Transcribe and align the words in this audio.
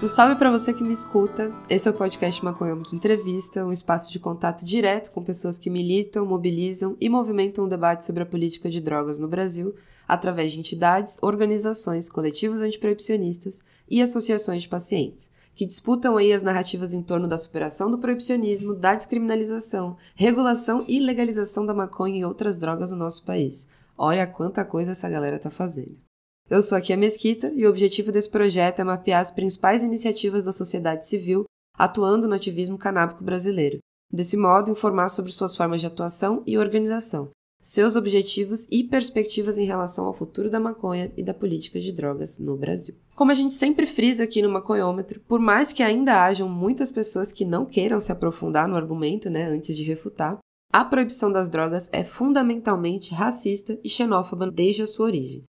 Um 0.00 0.06
salve 0.06 0.36
para 0.36 0.48
você 0.48 0.72
que 0.72 0.84
me 0.84 0.92
escuta. 0.92 1.52
Esse 1.68 1.88
é 1.88 1.90
o 1.90 1.94
podcast 1.94 2.44
Maconhômetro 2.44 2.94
Entrevista, 2.94 3.64
um 3.64 3.72
espaço 3.72 4.12
de 4.12 4.20
contato 4.20 4.64
direto 4.64 5.10
com 5.10 5.24
pessoas 5.24 5.58
que 5.58 5.68
militam, 5.68 6.24
mobilizam 6.24 6.96
e 7.00 7.08
movimentam 7.08 7.64
o 7.64 7.68
debate 7.68 8.04
sobre 8.04 8.22
a 8.22 8.26
política 8.26 8.70
de 8.70 8.80
drogas 8.80 9.18
no 9.18 9.26
Brasil, 9.26 9.74
através 10.06 10.52
de 10.52 10.60
entidades, 10.60 11.18
organizações, 11.20 12.08
coletivos 12.08 12.60
antiproibicionistas 12.60 13.64
e 13.90 14.00
associações 14.00 14.62
de 14.62 14.68
pacientes, 14.68 15.32
que 15.56 15.66
disputam 15.66 16.16
aí 16.16 16.32
as 16.32 16.44
narrativas 16.44 16.92
em 16.92 17.02
torno 17.02 17.26
da 17.26 17.36
superação 17.36 17.90
do 17.90 17.98
proibicionismo, 17.98 18.76
da 18.76 18.94
descriminalização, 18.94 19.96
regulação 20.14 20.84
e 20.86 21.00
legalização 21.00 21.66
da 21.66 21.74
maconha 21.74 22.20
e 22.20 22.24
outras 22.24 22.60
drogas 22.60 22.92
no 22.92 22.98
nosso 22.98 23.24
país. 23.24 23.66
Olha 23.96 24.28
quanta 24.28 24.64
coisa 24.64 24.92
essa 24.92 25.10
galera 25.10 25.40
tá 25.40 25.50
fazendo. 25.50 26.07
Eu 26.50 26.62
sou 26.62 26.78
aqui 26.78 26.94
a 26.94 26.96
Mesquita 26.96 27.52
e 27.54 27.66
o 27.66 27.68
objetivo 27.68 28.10
desse 28.10 28.30
projeto 28.30 28.80
é 28.80 28.84
mapear 28.84 29.20
as 29.20 29.30
principais 29.30 29.82
iniciativas 29.82 30.42
da 30.42 30.52
sociedade 30.52 31.06
civil 31.06 31.44
atuando 31.78 32.26
no 32.26 32.34
ativismo 32.34 32.78
canábico 32.78 33.22
brasileiro. 33.22 33.78
Desse 34.10 34.36
modo, 34.36 34.70
informar 34.70 35.10
sobre 35.10 35.30
suas 35.30 35.54
formas 35.54 35.80
de 35.80 35.86
atuação 35.86 36.42
e 36.46 36.56
organização, 36.56 37.28
seus 37.60 37.96
objetivos 37.96 38.66
e 38.70 38.82
perspectivas 38.82 39.58
em 39.58 39.66
relação 39.66 40.06
ao 40.06 40.14
futuro 40.14 40.48
da 40.48 40.58
maconha 40.58 41.12
e 41.18 41.22
da 41.22 41.34
política 41.34 41.78
de 41.78 41.92
drogas 41.92 42.38
no 42.38 42.56
Brasil. 42.56 42.94
Como 43.14 43.30
a 43.30 43.34
gente 43.34 43.52
sempre 43.52 43.84
frisa 43.84 44.24
aqui 44.24 44.40
no 44.40 44.48
Maconhômetro, 44.48 45.20
por 45.28 45.38
mais 45.38 45.70
que 45.70 45.82
ainda 45.82 46.24
hajam 46.24 46.48
muitas 46.48 46.90
pessoas 46.90 47.30
que 47.30 47.44
não 47.44 47.66
queiram 47.66 48.00
se 48.00 48.10
aprofundar 48.10 48.66
no 48.66 48.76
argumento, 48.76 49.28
né, 49.28 49.44
antes 49.44 49.76
de 49.76 49.84
refutar, 49.84 50.38
a 50.72 50.84
proibição 50.84 51.30
das 51.30 51.50
drogas 51.50 51.90
é 51.92 52.02
fundamentalmente 52.02 53.14
racista 53.14 53.78
e 53.84 53.88
xenófoba 53.88 54.50
desde 54.50 54.82
a 54.82 54.86
sua 54.86 55.06
origem. 55.06 55.44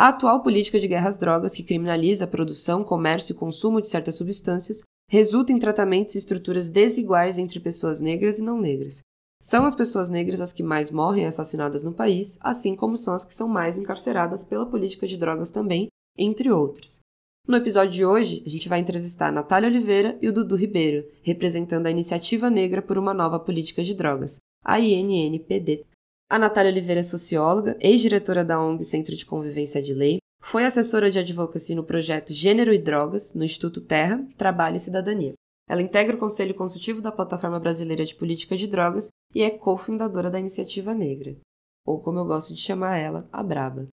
A 0.00 0.08
atual 0.08 0.42
política 0.42 0.80
de 0.80 0.88
guerra 0.88 1.10
às 1.10 1.18
drogas, 1.18 1.54
que 1.54 1.62
criminaliza 1.62 2.24
a 2.24 2.26
produção, 2.26 2.82
comércio 2.82 3.34
e 3.34 3.36
consumo 3.36 3.82
de 3.82 3.88
certas 3.88 4.14
substâncias, 4.14 4.80
resulta 5.06 5.52
em 5.52 5.58
tratamentos 5.58 6.14
e 6.14 6.18
estruturas 6.18 6.70
desiguais 6.70 7.36
entre 7.36 7.60
pessoas 7.60 8.00
negras 8.00 8.38
e 8.38 8.42
não 8.42 8.58
negras. 8.58 9.02
São 9.42 9.66
as 9.66 9.74
pessoas 9.74 10.08
negras 10.08 10.40
as 10.40 10.54
que 10.54 10.62
mais 10.62 10.90
morrem 10.90 11.26
assassinadas 11.26 11.84
no 11.84 11.92
país, 11.92 12.38
assim 12.40 12.74
como 12.74 12.96
são 12.96 13.12
as 13.12 13.26
que 13.26 13.34
são 13.34 13.46
mais 13.46 13.76
encarceradas 13.76 14.42
pela 14.42 14.64
política 14.64 15.06
de 15.06 15.18
drogas 15.18 15.50
também, 15.50 15.88
entre 16.16 16.50
outros. 16.50 17.00
No 17.46 17.58
episódio 17.58 17.92
de 17.92 18.02
hoje, 18.06 18.42
a 18.46 18.48
gente 18.48 18.70
vai 18.70 18.80
entrevistar 18.80 19.28
a 19.28 19.32
Natália 19.32 19.68
Oliveira 19.68 20.16
e 20.22 20.28
o 20.28 20.32
Dudu 20.32 20.56
Ribeiro, 20.56 21.06
representando 21.22 21.84
a 21.84 21.90
Iniciativa 21.90 22.48
Negra 22.48 22.80
por 22.80 22.96
uma 22.96 23.12
Nova 23.12 23.38
Política 23.38 23.84
de 23.84 23.92
Drogas, 23.92 24.38
a 24.64 24.80
INNPD. 24.80 25.84
A 26.30 26.38
Natália 26.38 26.70
Oliveira 26.70 27.00
é 27.00 27.02
socióloga, 27.02 27.76
ex-diretora 27.80 28.44
da 28.44 28.62
ONG 28.62 28.84
Centro 28.84 29.16
de 29.16 29.26
Convivência 29.26 29.82
de 29.82 29.92
Lei, 29.92 30.18
foi 30.40 30.64
assessora 30.64 31.10
de 31.10 31.18
advocacy 31.18 31.74
no 31.74 31.82
projeto 31.82 32.32
Gênero 32.32 32.72
e 32.72 32.78
Drogas, 32.78 33.34
no 33.34 33.42
Instituto 33.42 33.80
Terra, 33.80 34.24
Trabalho 34.36 34.76
e 34.76 34.80
Cidadania. 34.80 35.32
Ela 35.68 35.82
integra 35.82 36.14
o 36.14 36.20
Conselho 36.20 36.54
Consultivo 36.54 37.02
da 37.02 37.10
Plataforma 37.10 37.58
Brasileira 37.58 38.04
de 38.04 38.14
Política 38.14 38.56
de 38.56 38.68
Drogas 38.68 39.08
e 39.34 39.42
é 39.42 39.50
cofundadora 39.50 40.30
da 40.30 40.38
Iniciativa 40.38 40.94
Negra, 40.94 41.36
ou 41.84 42.00
como 42.00 42.20
eu 42.20 42.24
gosto 42.24 42.54
de 42.54 42.60
chamar 42.60 42.96
ela, 42.96 43.28
a 43.32 43.42
Braba. 43.42 43.88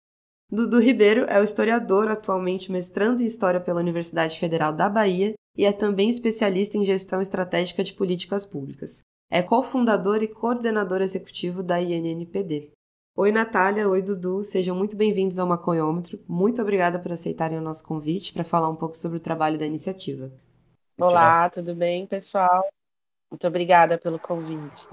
Dudu 0.51 0.79
Ribeiro 0.79 1.25
é 1.27 1.41
o 1.41 1.43
historiador, 1.43 2.07
atualmente 2.07 2.71
mestrando 2.71 3.23
em 3.23 3.25
História 3.25 3.59
pela 3.59 3.81
Universidade 3.81 4.37
Federal 4.37 4.71
da 4.71 4.87
Bahia 4.87 5.33
e 5.57 5.65
é 5.65 5.73
também 5.73 6.07
especialista 6.07 6.77
em 6.77 6.85
gestão 6.85 7.19
estratégica 7.19 7.83
de 7.83 7.95
políticas 7.95 8.45
públicas. 8.45 9.01
É 9.29 9.41
cofundador 9.41 10.23
e 10.23 10.27
coordenador 10.27 11.01
executivo 11.01 11.61
da 11.61 11.81
INNPD. 11.81 12.71
Oi, 13.13 13.29
Natália. 13.29 13.89
Oi, 13.89 14.01
Dudu. 14.01 14.41
Sejam 14.41 14.73
muito 14.73 14.95
bem-vindos 14.95 15.37
ao 15.37 15.45
Maconhômetro. 15.45 16.17
Muito 16.25 16.61
obrigada 16.61 16.97
por 16.97 17.11
aceitarem 17.11 17.57
o 17.57 17.61
nosso 17.61 17.83
convite 17.83 18.31
para 18.31 18.45
falar 18.45 18.69
um 18.69 18.75
pouco 18.75 18.95
sobre 18.95 19.17
o 19.17 19.21
trabalho 19.21 19.59
da 19.59 19.65
iniciativa. 19.65 20.31
Olá, 20.97 21.49
tudo 21.49 21.75
bem, 21.75 22.07
pessoal? 22.07 22.65
Muito 23.29 23.45
obrigada 23.45 23.97
pelo 23.97 24.17
convite. 24.17 24.87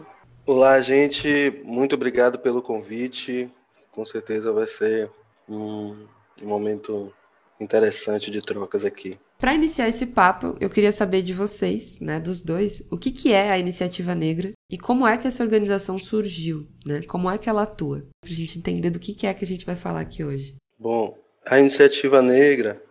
Olá, 0.45 0.81
gente. 0.81 1.63
Muito 1.65 1.95
obrigado 1.95 2.37
pelo 2.41 2.61
convite. 2.61 3.49
Com 3.93 4.05
certeza 4.05 4.53
vai 4.53 4.67
ser 4.67 5.09
um, 5.49 6.09
um 6.43 6.49
momento 6.49 7.15
interessante 7.61 8.33
de 8.33 8.43
trocas 8.43 8.85
aqui. 8.85 9.17
Para 9.45 9.53
iniciar 9.53 9.91
esse 9.91 10.07
papo, 10.07 10.57
eu 10.59 10.71
queria 10.71 10.91
saber 10.91 11.21
de 11.21 11.35
vocês, 11.35 12.01
né, 12.01 12.19
dos 12.19 12.41
dois, 12.41 12.89
o 12.91 12.97
que, 12.97 13.11
que 13.11 13.31
é 13.31 13.51
a 13.51 13.59
Iniciativa 13.59 14.15
Negra 14.15 14.53
e 14.71 14.79
como 14.79 15.07
é 15.07 15.19
que 15.19 15.27
essa 15.27 15.43
organização 15.43 15.99
surgiu, 15.99 16.67
né? 16.87 17.03
Como 17.03 17.31
é 17.31 17.37
que 17.37 17.51
ela 17.51 17.65
atua? 17.65 18.07
Para 18.23 18.31
a 18.31 18.35
gente 18.35 18.59
entender 18.59 18.89
do 18.89 18.99
que, 18.99 19.13
que 19.13 19.27
é 19.27 19.35
que 19.35 19.45
a 19.45 19.47
gente 19.47 19.67
vai 19.67 19.77
falar 19.77 20.01
aqui 20.01 20.25
hoje. 20.25 20.57
Bom, 20.79 21.15
a 21.47 21.61
Iniciativa 21.61 22.23
Negra, 22.23 22.83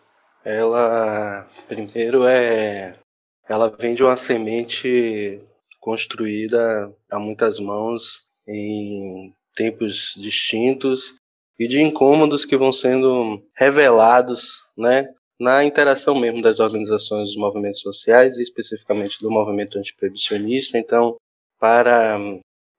ela 0.46 1.50
primeiro 1.68 2.24
é, 2.28 3.00
ela 3.50 3.76
vem 3.76 3.96
de 3.96 4.04
uma 4.04 4.16
semente 4.16 5.42
construída 5.80 6.94
a 7.10 7.18
muitas 7.18 7.60
mãos 7.60 8.30
em 8.48 9.34
tempos 9.56 10.14
distintos 10.20 11.16
e 11.58 11.68
de 11.68 11.82
incômodos 11.82 12.46
que 12.46 12.56
vão 12.56 12.72
sendo 12.72 13.42
revelados, 13.58 14.64
né, 14.78 15.08
na 15.40 15.64
interação 15.64 16.16
mesmo 16.16 16.42
das 16.42 16.60
organizações 16.60 17.30
dos 17.30 17.38
movimentos 17.38 17.82
sociais 17.82 18.38
e 18.38 18.44
especificamente 18.44 19.20
do 19.20 19.32
movimento 19.32 19.78
antiproibicionista. 19.78 20.78
Então, 20.78 21.18
para 21.60 22.18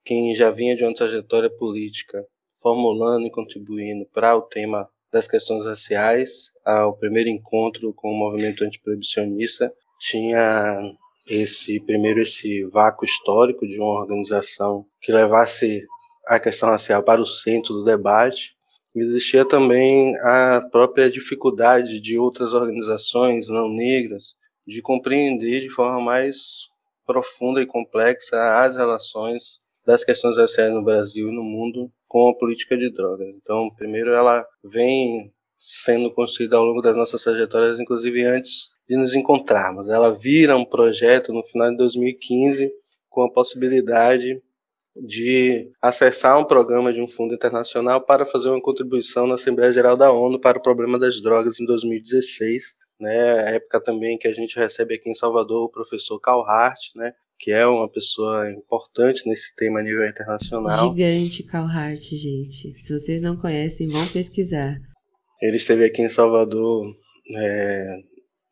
quem 0.03 0.33
já 0.35 0.51
vinha 0.51 0.75
de 0.75 0.83
uma 0.83 0.93
trajetória 0.93 1.49
política 1.49 2.25
formulando 2.61 3.27
e 3.27 3.31
contribuindo 3.31 4.05
para 4.13 4.35
o 4.35 4.41
tema 4.41 4.89
das 5.11 5.27
questões 5.27 5.65
raciais, 5.65 6.51
ao 6.65 6.97
primeiro 6.97 7.29
encontro 7.29 7.93
com 7.93 8.11
o 8.11 8.17
movimento 8.17 8.63
antiproibicionista 8.63 9.71
tinha 9.99 10.81
esse 11.27 11.79
primeiro 11.79 12.19
esse 12.19 12.63
vácuo 12.65 13.05
histórico 13.05 13.67
de 13.67 13.79
uma 13.79 13.99
organização 14.01 14.85
que 15.01 15.11
levasse 15.11 15.83
a 16.27 16.39
questão 16.39 16.69
racial 16.69 17.03
para 17.03 17.21
o 17.21 17.25
centro 17.25 17.73
do 17.73 17.83
debate 17.83 18.54
existia 19.01 19.45
também 19.45 20.15
a 20.19 20.61
própria 20.71 21.09
dificuldade 21.09 21.99
de 21.99 22.17
outras 22.17 22.53
organizações 22.53 23.49
não 23.49 23.69
negras 23.69 24.35
de 24.65 24.81
compreender 24.81 25.61
de 25.61 25.69
forma 25.69 26.01
mais 26.01 26.67
profunda 27.05 27.61
e 27.61 27.67
complexa 27.67 28.37
as 28.63 28.77
relações 28.77 29.59
das 29.85 30.03
questões 30.03 30.37
raciais 30.37 30.73
no 30.73 30.83
Brasil 30.83 31.27
e 31.27 31.35
no 31.35 31.43
mundo 31.43 31.91
com 32.07 32.29
a 32.29 32.37
política 32.37 32.75
de 32.75 32.91
drogas. 32.91 33.27
Então, 33.35 33.69
primeiro 33.75 34.11
ela 34.11 34.45
vem 34.63 35.31
sendo 35.59 36.11
construída 36.13 36.57
ao 36.57 36.65
longo 36.65 36.81
das 36.81 36.97
nossas 36.97 37.23
trajetórias, 37.23 37.79
inclusive 37.79 38.23
antes 38.25 38.69
de 38.87 38.95
nos 38.95 39.13
encontrarmos. 39.13 39.89
Ela 39.89 40.11
vira 40.11 40.57
um 40.57 40.65
projeto 40.65 41.33
no 41.33 41.43
final 41.45 41.71
de 41.71 41.77
2015 41.77 42.71
com 43.09 43.23
a 43.23 43.31
possibilidade 43.31 44.41
de 44.95 45.69
acessar 45.81 46.39
um 46.39 46.45
programa 46.45 46.93
de 46.93 47.01
um 47.01 47.07
fundo 47.07 47.33
internacional 47.33 48.01
para 48.01 48.25
fazer 48.25 48.49
uma 48.49 48.61
contribuição 48.61 49.27
na 49.27 49.35
Assembleia 49.35 49.73
Geral 49.73 49.97
da 49.97 50.11
ONU 50.11 50.39
para 50.39 50.57
o 50.57 50.61
problema 50.61 50.97
das 50.97 51.21
drogas 51.21 51.59
em 51.59 51.65
2016, 51.65 52.75
né, 52.99 53.55
época 53.55 53.81
também 53.83 54.17
que 54.17 54.27
a 54.27 54.33
gente 54.33 54.57
recebe 54.57 54.95
aqui 54.95 55.09
em 55.09 55.15
Salvador 55.15 55.65
o 55.65 55.71
professor 55.71 56.17
Carl 56.19 56.43
Hart, 56.47 56.79
né, 56.95 57.11
que 57.37 57.51
é 57.51 57.65
uma 57.67 57.91
pessoa 57.91 58.49
importante 58.49 59.27
nesse 59.27 59.53
tema 59.55 59.81
a 59.81 59.83
nível 59.83 60.07
internacional. 60.07 60.89
Gigante 60.89 61.43
Carl 61.43 61.67
Hart, 61.67 62.01
gente. 62.01 62.73
Se 62.79 62.97
vocês 62.97 63.21
não 63.21 63.35
conhecem, 63.35 63.89
vão 63.89 64.07
pesquisar. 64.07 64.77
Ele 65.41 65.57
esteve 65.57 65.83
aqui 65.83 66.01
em 66.01 66.09
Salvador 66.09 66.95
é, 67.35 67.97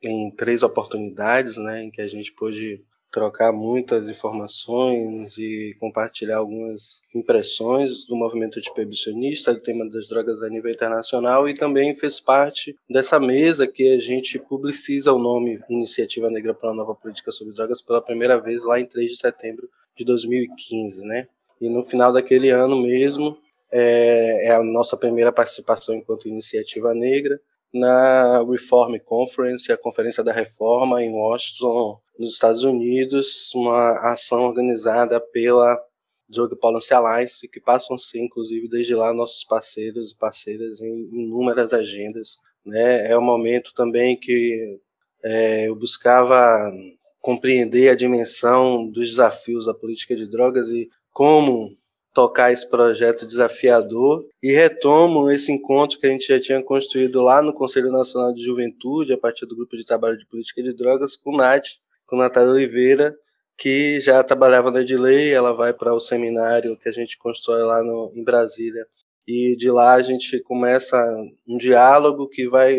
em 0.03 0.29
três 0.35 0.61
oportunidades, 0.61 1.57
né, 1.57 1.83
em 1.83 1.89
que 1.89 2.01
a 2.01 2.07
gente 2.07 2.33
pôde 2.33 2.83
trocar 3.13 3.53
muitas 3.53 4.09
informações 4.09 5.37
e 5.37 5.77
compartilhar 5.79 6.37
algumas 6.37 6.99
impressões 7.13 8.05
do 8.07 8.15
movimento 8.15 8.57
antiproibicionista, 8.57 9.53
do 9.53 9.59
tema 9.59 9.87
das 9.87 10.09
drogas 10.09 10.41
a 10.41 10.49
nível 10.49 10.71
internacional 10.71 11.47
e 11.47 11.53
também 11.53 11.95
fez 11.95 12.19
parte 12.19 12.75
dessa 12.89 13.19
mesa 13.19 13.67
que 13.67 13.93
a 13.93 13.99
gente 13.99 14.39
publiciza 14.39 15.13
o 15.13 15.19
nome 15.19 15.61
Iniciativa 15.69 16.31
Negra 16.31 16.55
para 16.55 16.71
a 16.71 16.73
Nova 16.73 16.95
Política 16.95 17.31
sobre 17.31 17.53
Drogas 17.53 17.83
pela 17.83 18.01
primeira 18.01 18.41
vez 18.41 18.65
lá 18.65 18.79
em 18.79 18.85
3 18.85 19.11
de 19.11 19.17
setembro 19.17 19.69
de 19.95 20.03
2015, 20.03 21.05
né? 21.05 21.27
E 21.61 21.69
no 21.69 21.85
final 21.85 22.11
daquele 22.11 22.49
ano 22.49 22.81
mesmo, 22.81 23.37
é, 23.71 24.47
é 24.47 24.55
a 24.55 24.63
nossa 24.63 24.97
primeira 24.97 25.31
participação 25.31 25.93
enquanto 25.93 26.27
iniciativa 26.27 26.95
negra 26.95 27.39
na 27.73 28.43
Reform 28.43 28.99
Conference, 28.99 29.71
a 29.71 29.77
Conferência 29.77 30.23
da 30.23 30.31
Reforma 30.31 31.01
em 31.01 31.11
Washington, 31.11 31.99
nos 32.17 32.33
Estados 32.33 32.63
Unidos, 32.63 33.51
uma 33.55 33.93
ação 34.11 34.43
organizada 34.43 35.19
pela 35.19 35.81
Drug 36.29 36.55
Policy 36.55 36.93
Alliance, 36.93 37.47
que 37.47 37.59
passam 37.59 37.95
a 37.95 37.99
ser, 37.99 38.19
inclusive, 38.19 38.69
desde 38.69 38.93
lá, 38.93 39.13
nossos 39.13 39.43
parceiros 39.43 40.11
e 40.11 40.17
parceiras 40.17 40.81
em 40.81 41.09
inúmeras 41.11 41.73
agendas. 41.73 42.37
Né? 42.65 43.09
É 43.09 43.17
um 43.17 43.23
momento 43.23 43.73
também 43.73 44.17
que 44.19 44.79
é, 45.23 45.67
eu 45.67 45.75
buscava 45.75 46.71
compreender 47.19 47.89
a 47.89 47.95
dimensão 47.95 48.87
dos 48.87 49.09
desafios 49.09 49.65
da 49.65 49.73
política 49.73 50.15
de 50.15 50.27
drogas 50.27 50.69
e 50.69 50.89
como 51.11 51.69
tocar 52.13 52.51
esse 52.51 52.69
projeto 52.69 53.25
desafiador. 53.25 54.25
E 54.41 54.51
retomo 54.51 55.31
esse 55.31 55.51
encontro 55.51 55.99
que 55.99 56.05
a 56.05 56.09
gente 56.09 56.27
já 56.27 56.39
tinha 56.39 56.61
construído 56.63 57.21
lá 57.21 57.41
no 57.41 57.53
Conselho 57.53 57.91
Nacional 57.91 58.33
de 58.33 58.43
Juventude, 58.43 59.13
a 59.13 59.17
partir 59.17 59.45
do 59.45 59.55
Grupo 59.55 59.75
de 59.75 59.85
Trabalho 59.85 60.17
de 60.17 60.27
Política 60.27 60.61
de 60.61 60.73
Drogas, 60.73 61.17
com 61.17 61.35
Nath, 61.35 61.79
com 62.05 62.15
Natália 62.15 62.51
Oliveira, 62.51 63.15
que 63.57 63.99
já 63.99 64.23
trabalhava 64.23 64.71
na 64.71 64.81
Edilei, 64.81 65.33
ela 65.33 65.53
vai 65.53 65.73
para 65.73 65.93
o 65.93 65.99
seminário 65.99 66.77
que 66.77 66.89
a 66.89 66.91
gente 66.91 67.17
constrói 67.17 67.63
lá 67.63 67.83
no, 67.83 68.11
em 68.15 68.23
Brasília. 68.23 68.85
E 69.27 69.55
de 69.55 69.71
lá 69.71 69.93
a 69.93 70.01
gente 70.01 70.39
começa 70.41 70.97
um 71.47 71.57
diálogo 71.57 72.27
que 72.27 72.47
vai, 72.47 72.75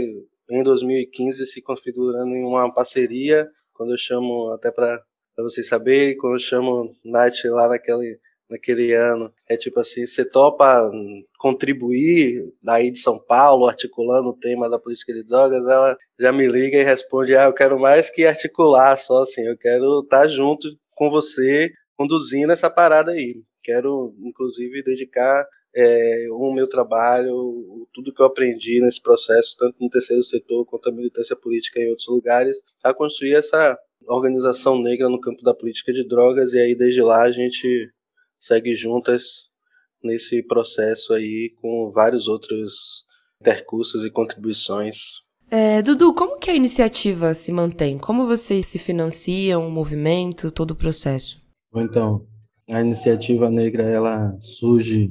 em 0.50 0.62
2015, 0.62 1.46
se 1.46 1.62
configurando 1.62 2.34
em 2.34 2.44
uma 2.44 2.72
parceria, 2.72 3.48
quando 3.72 3.92
eu 3.92 3.96
chamo, 3.96 4.52
até 4.52 4.70
para 4.70 5.02
vocês 5.38 5.66
saberem, 5.66 6.16
quando 6.16 6.34
eu 6.34 6.40
chamo 6.40 6.94
Nath 7.04 7.44
lá 7.46 7.68
naquele 7.68 8.20
naquele 8.48 8.92
ano. 8.92 9.32
É 9.48 9.56
tipo 9.56 9.80
assim, 9.80 10.06
você 10.06 10.24
topa 10.24 10.90
contribuir 11.38 12.52
daí 12.62 12.90
de 12.90 12.98
São 12.98 13.18
Paulo, 13.18 13.66
articulando 13.66 14.28
o 14.28 14.36
tema 14.36 14.68
da 14.68 14.78
política 14.78 15.12
de 15.12 15.24
drogas, 15.24 15.66
ela 15.66 15.96
já 16.18 16.32
me 16.32 16.46
liga 16.46 16.78
e 16.78 16.84
responde, 16.84 17.36
ah, 17.36 17.44
eu 17.44 17.52
quero 17.52 17.78
mais 17.78 18.10
que 18.10 18.24
articular 18.24 18.96
só 18.96 19.22
assim, 19.22 19.42
eu 19.42 19.56
quero 19.56 20.00
estar 20.00 20.28
junto 20.28 20.68
com 20.92 21.10
você 21.10 21.70
conduzindo 21.96 22.52
essa 22.52 22.70
parada 22.70 23.12
aí. 23.12 23.42
Quero, 23.62 24.14
inclusive, 24.20 24.82
dedicar 24.82 25.46
é, 25.74 26.26
o 26.30 26.52
meu 26.52 26.68
trabalho, 26.68 27.86
tudo 27.92 28.12
que 28.12 28.22
eu 28.22 28.26
aprendi 28.26 28.80
nesse 28.80 29.02
processo, 29.02 29.56
tanto 29.58 29.76
no 29.80 29.88
terceiro 29.88 30.22
setor 30.22 30.64
quanto 30.66 30.88
a 30.88 30.92
militância 30.92 31.34
política 31.34 31.80
em 31.80 31.88
outros 31.88 32.06
lugares, 32.08 32.58
a 32.82 32.94
construir 32.94 33.34
essa 33.34 33.76
organização 34.06 34.80
negra 34.80 35.08
no 35.08 35.20
campo 35.20 35.42
da 35.42 35.54
política 35.54 35.92
de 35.92 36.06
drogas, 36.06 36.52
e 36.52 36.60
aí 36.60 36.74
desde 36.74 37.00
lá 37.00 37.22
a 37.22 37.32
gente 37.32 37.90
segue 38.44 38.74
juntas 38.74 39.48
nesse 40.02 40.42
processo 40.42 41.14
aí 41.14 41.54
com 41.62 41.90
vários 41.90 42.28
outros 42.28 43.06
intercursos 43.40 44.04
e 44.04 44.10
contribuições. 44.10 45.22
É, 45.50 45.80
Dudu, 45.80 46.12
como 46.12 46.38
que 46.38 46.50
a 46.50 46.54
iniciativa 46.54 47.32
se 47.32 47.50
mantém? 47.50 47.96
Como 47.96 48.26
vocês 48.26 48.66
se 48.66 48.78
financiam, 48.78 49.66
o 49.66 49.70
movimento, 49.70 50.50
todo 50.50 50.72
o 50.72 50.76
processo? 50.76 51.40
Então, 51.74 52.26
a 52.70 52.80
iniciativa 52.80 53.48
negra 53.48 53.84
ela 53.84 54.36
surge 54.40 55.10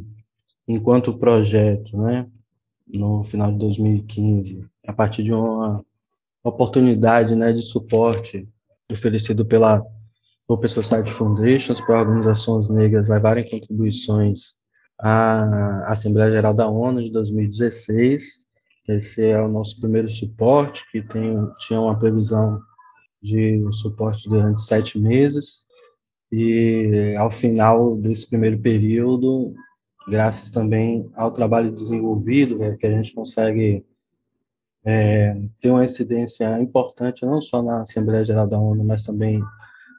enquanto 0.68 1.18
projeto, 1.18 1.97
né? 1.97 2.27
No 2.88 3.24
final 3.24 3.51
de 3.51 3.57
2015, 3.57 4.63
a 4.85 4.94
partir 4.94 5.24
de 5.24 5.33
uma 5.33 5.83
oportunidade, 6.44 7.35
né, 7.35 7.51
de 7.51 7.63
suporte 7.63 8.47
oferecido 8.91 9.44
pela 9.44 9.81
Open 10.53 10.69
Society 10.69 11.11
Foundations 11.11 11.81
para 11.81 12.00
organizações 12.00 12.69
negras 12.69 13.09
levarem 13.09 13.50
contribuições 13.50 14.53
à 15.00 15.91
Assembleia 15.91 16.31
Geral 16.31 16.53
da 16.53 16.67
ONU 16.67 17.01
de 17.01 17.11
2016. 17.11 18.23
Esse 18.88 19.25
é 19.25 19.41
o 19.41 19.47
nosso 19.47 19.79
primeiro 19.79 20.07
suporte, 20.07 20.83
que 20.91 21.01
tem, 21.01 21.35
tinha 21.59 21.81
uma 21.81 21.97
previsão 21.97 22.59
de 23.21 23.65
suporte 23.71 24.29
durante 24.29 24.61
sete 24.61 25.00
meses. 25.00 25.63
E 26.31 27.15
ao 27.17 27.31
final 27.31 27.95
desse 27.95 28.27
primeiro 28.27 28.59
período, 28.59 29.56
graças 30.07 30.51
também 30.51 31.09
ao 31.15 31.31
trabalho 31.31 31.71
desenvolvido, 31.71 32.59
né, 32.59 32.77
que 32.77 32.85
a 32.85 32.91
gente 32.91 33.13
consegue 33.13 33.83
é, 34.85 35.35
ter 35.59 35.71
uma 35.71 35.85
incidência 35.85 36.59
importante, 36.59 37.25
não 37.25 37.41
só 37.41 37.63
na 37.63 37.81
Assembleia 37.81 38.23
Geral 38.23 38.47
da 38.47 38.59
ONU, 38.59 38.83
mas 38.83 39.03
também 39.03 39.41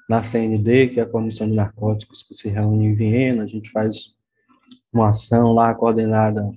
na 0.09 0.23
CND, 0.23 0.89
que 0.89 1.01
é 1.01 1.03
a 1.03 1.09
Comissão 1.09 1.49
de 1.49 1.57
Narcóticos, 1.57 2.23
que 2.23 2.35
se 2.35 2.49
reúne 2.49 2.87
em 2.87 2.95
Viena, 2.95 3.45
a 3.45 3.47
gente 3.47 3.71
faz 3.71 4.15
uma 4.93 5.09
ação 5.09 5.53
lá 5.53 5.75
coordenada 5.75 6.51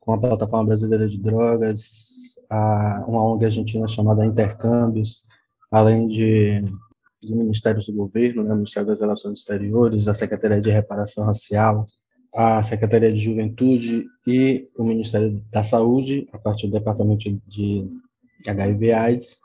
com 0.00 0.12
a 0.12 0.18
Plataforma 0.18 0.66
Brasileira 0.66 1.08
de 1.08 1.18
Drogas, 1.18 2.36
a, 2.50 3.04
uma 3.08 3.24
ONG 3.24 3.44
argentina 3.44 3.88
chamada 3.88 4.24
Intercâmbios, 4.24 5.22
além 5.70 6.06
de, 6.06 6.62
de 7.22 7.34
ministérios 7.34 7.86
do 7.86 7.92
governo, 7.92 8.42
né, 8.42 8.54
Ministério 8.54 8.88
das 8.88 9.00
Relações 9.00 9.40
Exteriores, 9.40 10.06
a 10.08 10.14
Secretaria 10.14 10.60
de 10.60 10.70
Reparação 10.70 11.24
Racial, 11.24 11.86
a 12.34 12.62
Secretaria 12.62 13.12
de 13.12 13.18
Juventude 13.18 14.04
e 14.26 14.68
o 14.78 14.84
Ministério 14.84 15.42
da 15.50 15.64
Saúde, 15.64 16.28
a 16.32 16.38
partir 16.38 16.66
do 16.66 16.74
Departamento 16.74 17.24
de 17.46 17.88
HIV/AIDS, 18.46 19.40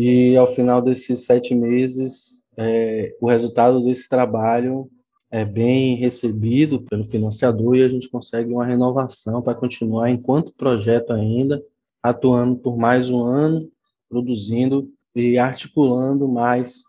e 0.00 0.34
ao 0.34 0.46
final 0.46 0.80
desses 0.80 1.26
sete 1.26 1.54
meses, 1.54 2.46
é, 2.56 3.14
o 3.20 3.28
resultado 3.28 3.84
desse 3.84 4.08
trabalho 4.08 4.90
é 5.30 5.44
bem 5.44 5.94
recebido 5.94 6.80
pelo 6.84 7.04
financiador 7.04 7.76
e 7.76 7.82
a 7.82 7.88
gente 7.88 8.08
consegue 8.08 8.50
uma 8.50 8.64
renovação 8.64 9.42
para 9.42 9.54
continuar 9.54 10.10
enquanto 10.10 10.54
projeto 10.54 11.12
ainda, 11.12 11.62
atuando 12.02 12.56
por 12.56 12.78
mais 12.78 13.10
um 13.10 13.22
ano, 13.22 13.70
produzindo 14.08 14.90
e 15.14 15.36
articulando 15.36 16.26
mais 16.26 16.82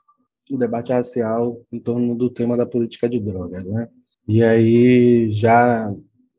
o 0.50 0.58
debate 0.58 0.94
racial 0.94 1.62
em 1.70 1.82
torno 1.82 2.16
do 2.16 2.30
tema 2.30 2.56
da 2.56 2.66
política 2.66 3.10
de 3.10 3.20
drogas, 3.20 3.66
né? 3.66 3.90
E 4.26 4.42
aí 4.42 5.30
já 5.32 5.94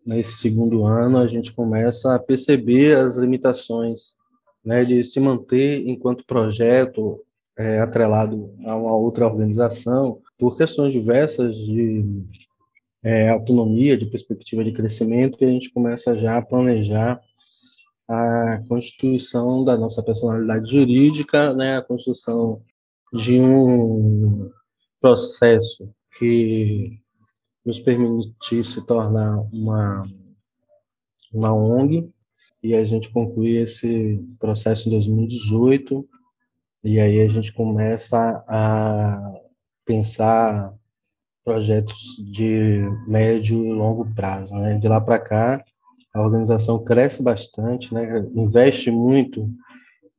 nesse 0.06 0.38
segundo 0.38 0.86
ano 0.86 1.18
a 1.18 1.26
gente 1.26 1.52
começa 1.52 2.14
a 2.14 2.18
perceber 2.18 2.96
as 2.96 3.16
limitações 3.16 4.14
né, 4.64 4.84
de 4.84 5.04
se 5.04 5.18
manter 5.20 5.86
enquanto 5.88 6.24
projeto 6.24 7.24
é, 7.56 7.80
atrelado 7.80 8.54
a 8.64 8.76
uma 8.76 8.96
outra 8.96 9.26
organização, 9.26 10.20
por 10.38 10.56
questões 10.56 10.92
diversas 10.92 11.56
de 11.56 12.04
é, 13.02 13.28
autonomia, 13.28 13.96
de 13.96 14.06
perspectiva 14.06 14.64
de 14.64 14.72
crescimento, 14.72 15.36
e 15.40 15.44
a 15.44 15.50
gente 15.50 15.72
começa 15.72 16.16
já 16.18 16.36
a 16.36 16.42
planejar 16.42 17.20
a 18.08 18.62
constituição 18.68 19.64
da 19.64 19.76
nossa 19.76 20.02
personalidade 20.02 20.70
jurídica, 20.70 21.54
né, 21.54 21.76
a 21.76 21.82
construção 21.82 22.62
de 23.12 23.40
um 23.40 24.50
processo 25.00 25.90
que 26.18 27.00
nos 27.64 27.78
permitisse 27.78 28.84
tornar 28.86 29.38
uma, 29.52 30.04
uma 31.32 31.54
ONG, 31.54 32.11
e 32.62 32.74
a 32.74 32.84
gente 32.84 33.10
conclui 33.10 33.56
esse 33.56 34.24
processo 34.38 34.88
em 34.88 34.92
2018 34.92 36.08
e 36.84 37.00
aí 37.00 37.20
a 37.20 37.28
gente 37.28 37.52
começa 37.52 38.44
a 38.48 39.32
pensar 39.84 40.72
projetos 41.44 42.16
de 42.32 42.82
médio 43.06 43.64
e 43.64 43.72
longo 43.72 44.12
prazo. 44.14 44.54
Né? 44.54 44.78
De 44.78 44.88
lá 44.88 45.00
para 45.00 45.18
cá, 45.18 45.64
a 46.14 46.22
organização 46.22 46.82
cresce 46.82 47.22
bastante, 47.22 47.92
né? 47.92 48.06
investe 48.34 48.90
muito 48.90 49.50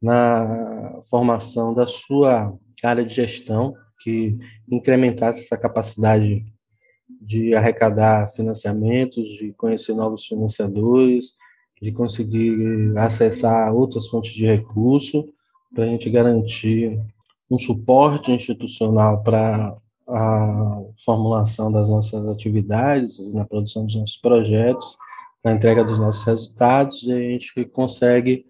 na 0.02 1.02
formação 1.10 1.74
da 1.74 1.88
sua 1.88 2.54
área 2.84 3.06
de 3.06 3.14
gestão, 3.14 3.74
que 4.02 4.38
incrementasse 4.70 5.42
essa 5.42 5.58
capacidade 5.58 6.46
de 7.22 7.56
arrecadar 7.56 8.30
financiamentos, 8.32 9.24
de 9.38 9.54
conhecer 9.54 9.94
novos 9.94 10.26
financiadores, 10.26 11.36
de 11.84 11.92
conseguir 11.92 12.98
acessar 12.98 13.76
outras 13.76 14.08
fontes 14.08 14.32
de 14.32 14.46
recurso, 14.46 15.28
para 15.76 15.84
a 15.84 15.88
gente 15.88 16.10
garantir 16.10 16.98
um 17.52 17.58
suporte 17.58 18.32
institucional 18.32 19.22
para 19.22 19.76
a 20.08 20.82
formulação 21.04 21.70
das 21.70 21.90
nossas 21.90 22.26
atividades, 22.30 23.34
na 23.34 23.44
produção 23.44 23.86
dos 23.86 23.96
nossos 23.96 24.16
projetos, 24.16 24.96
na 25.44 25.52
entrega 25.52 25.84
dos 25.84 26.00
nossos 26.00 26.26
resultados, 26.26 27.04
e 27.04 27.12
a 27.12 27.20
gente 27.20 27.66
consegue, 27.66 28.46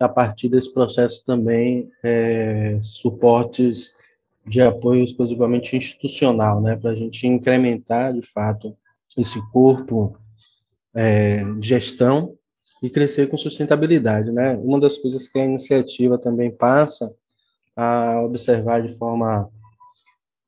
a 0.00 0.08
partir 0.08 0.48
desse 0.48 0.74
processo 0.74 1.24
também, 1.24 1.88
é, 2.02 2.80
suportes 2.82 3.94
de 4.44 4.60
apoio 4.60 5.04
exclusivamente 5.04 5.76
institucional, 5.76 6.60
né, 6.60 6.74
para 6.74 6.90
a 6.90 6.96
gente 6.96 7.28
incrementar, 7.28 8.12
de 8.12 8.22
fato, 8.22 8.76
esse 9.16 9.40
corpo 9.52 10.16
é, 10.92 11.44
de 11.44 11.68
gestão 11.68 12.36
e 12.82 12.88
crescer 12.88 13.28
com 13.28 13.36
sustentabilidade, 13.36 14.32
né? 14.32 14.56
Uma 14.56 14.80
das 14.80 14.96
coisas 14.98 15.28
que 15.28 15.38
a 15.38 15.44
iniciativa 15.44 16.18
também 16.18 16.50
passa 16.50 17.14
a 17.76 18.20
observar 18.22 18.82
de 18.82 18.96
forma 18.96 19.50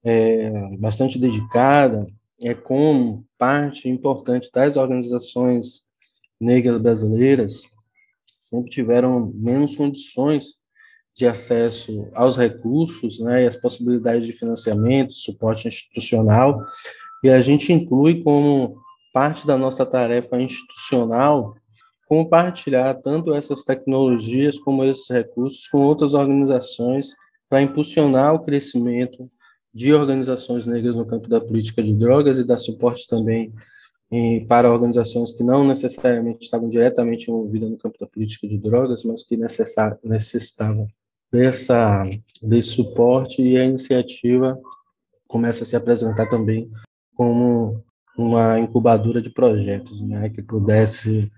é, 0.05 0.77
bastante 0.79 1.19
dedicada 1.19 2.07
é 2.41 2.55
como 2.55 3.25
parte 3.39 3.89
importante 3.89 4.51
das 4.53 4.77
organizações 4.77 5.85
negras 6.41 6.79
brasileiras 6.79 7.63
sempre 8.37 8.71
tiveram 8.71 9.33
menos 9.35 9.77
condições 9.77 10.57
de 11.15 11.27
acesso 11.27 12.09
aos 12.15 12.37
recursos, 12.37 13.21
né, 13.21 13.45
e 13.45 13.47
as 13.47 13.57
possibilidades 13.57 14.27
de 14.27 14.33
financiamento, 14.33 15.13
suporte 15.13 15.69
institucional, 15.69 16.65
e 17.23 17.31
a 17.31 17.41
gente 17.41 17.73
inclui 17.73 18.23
como 18.23 18.77
parte 19.13 19.47
da 19.47 19.57
nossa 19.57 19.87
tarefa 19.87 20.41
institucional 20.41 21.55
compartilhar 22.13 22.93
tanto 22.97 23.33
essas 23.33 23.65
tecnologias 23.65 24.59
como 24.59 24.85
esses 24.85 25.09
recursos 25.09 25.67
com 25.67 25.79
outras 25.79 26.13
organizações 26.13 27.07
para 27.49 27.63
impulsionar 27.63 28.35
o 28.35 28.41
crescimento 28.41 29.31
de 29.73 29.95
organizações 29.95 30.67
negras 30.67 30.95
no 30.95 31.07
campo 31.07 31.27
da 31.27 31.41
política 31.41 31.83
de 31.83 31.95
drogas 31.95 32.37
e 32.37 32.45
dar 32.45 32.59
suporte 32.59 33.09
também 33.09 33.51
em, 34.11 34.47
para 34.47 34.71
organizações 34.71 35.33
que 35.33 35.43
não 35.43 35.67
necessariamente 35.67 36.45
estavam 36.45 36.69
diretamente 36.69 37.31
envolvidas 37.31 37.71
no 37.71 37.79
campo 37.79 37.97
da 37.99 38.07
política 38.07 38.47
de 38.47 38.59
drogas, 38.59 39.05
mas 39.05 39.23
que 39.23 39.35
necessitavam 39.35 40.87
dessa, 41.33 42.05
desse 42.43 42.73
suporte 42.73 43.41
e 43.41 43.57
a 43.57 43.65
iniciativa 43.65 44.61
começa 45.27 45.63
a 45.63 45.67
se 45.67 45.77
apresentar 45.77 46.29
também 46.29 46.71
como 47.15 47.83
uma 48.19 48.61
incubadora 48.61 49.23
de 49.23 49.31
projetos, 49.31 50.03
né, 50.03 50.29
que 50.29 50.43
pudesse 50.43 51.33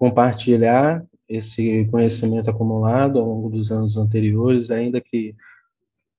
compartilhar 0.00 1.04
esse 1.28 1.84
conhecimento 1.90 2.48
acumulado 2.48 3.18
ao 3.18 3.26
longo 3.26 3.50
dos 3.50 3.70
anos 3.70 3.98
anteriores, 3.98 4.70
ainda 4.70 4.98
que 4.98 5.36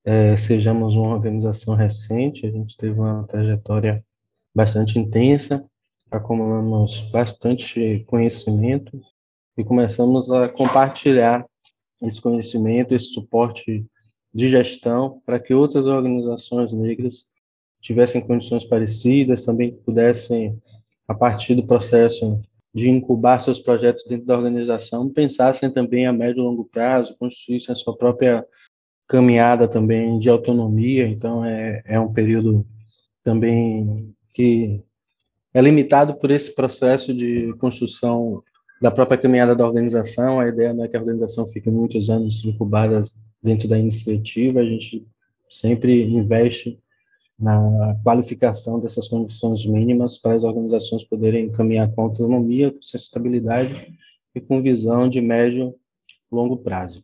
é, 0.05 0.37
sejamos 0.37 0.95
uma 0.95 1.15
organização 1.15 1.73
recente, 1.73 2.45
a 2.45 2.51
gente 2.51 2.77
teve 2.77 2.99
uma 2.99 3.23
trajetória 3.23 3.95
bastante 4.53 4.99
intensa, 4.99 5.65
acumulamos 6.11 7.09
bastante 7.11 8.05
conhecimento 8.05 9.01
e 9.57 9.63
começamos 9.63 10.31
a 10.31 10.47
compartilhar 10.47 11.43
esse 12.03 12.21
conhecimento, 12.21 12.93
esse 12.93 13.07
suporte 13.07 13.83
de 14.31 14.47
gestão 14.47 15.23
para 15.25 15.39
que 15.39 15.55
outras 15.55 15.87
organizações 15.87 16.71
negras 16.71 17.25
tivessem 17.81 18.21
condições 18.21 18.63
parecidas, 18.63 19.43
também 19.43 19.71
pudessem, 19.73 20.55
a 21.07 21.15
partir 21.15 21.55
do 21.55 21.65
processo 21.65 22.39
de 22.73 22.89
incubar 22.89 23.39
seus 23.39 23.59
projetos 23.59 24.05
dentro 24.05 24.25
da 24.25 24.35
organização, 24.35 25.09
pensassem 25.09 25.69
também 25.69 26.07
a 26.07 26.13
médio 26.13 26.41
e 26.41 26.43
longo 26.43 26.65
prazo, 26.65 27.15
constituíssem 27.17 27.73
a 27.73 27.75
sua 27.75 27.95
própria 27.95 28.45
caminhada 29.07 29.67
também 29.67 30.17
de 30.19 30.29
autonomia. 30.29 31.05
Então, 31.05 31.43
é, 31.43 31.81
é 31.85 31.99
um 31.99 32.13
período 32.13 32.65
também 33.23 34.13
que 34.33 34.81
é 35.53 35.61
limitado 35.61 36.15
por 36.15 36.31
esse 36.31 36.55
processo 36.55 37.13
de 37.13 37.53
construção 37.59 38.41
da 38.81 38.89
própria 38.89 39.17
caminhada 39.17 39.53
da 39.53 39.67
organização. 39.67 40.39
A 40.39 40.47
ideia 40.47 40.73
não 40.73 40.85
é 40.85 40.87
que 40.87 40.95
a 40.95 40.99
organização 40.99 41.45
fique 41.45 41.69
muitos 41.69 42.09
anos 42.09 42.43
incubada 42.45 43.01
dentro 43.43 43.67
da 43.67 43.77
iniciativa, 43.77 44.59
a 44.59 44.65
gente 44.65 45.05
sempre 45.49 46.03
investe 46.03 46.79
na 47.41 47.99
qualificação 48.03 48.79
dessas 48.79 49.07
condições 49.07 49.65
mínimas 49.65 50.17
para 50.17 50.35
as 50.35 50.43
organizações 50.43 51.03
poderem 51.03 51.51
caminhar 51.51 51.91
com 51.91 52.03
autonomia, 52.03 52.71
com 52.71 52.81
sustentabilidade 52.81 53.97
e 54.35 54.39
com 54.39 54.61
visão 54.61 55.09
de 55.09 55.19
médio 55.19 55.75
e 56.31 56.35
longo 56.35 56.57
prazo. 56.57 57.03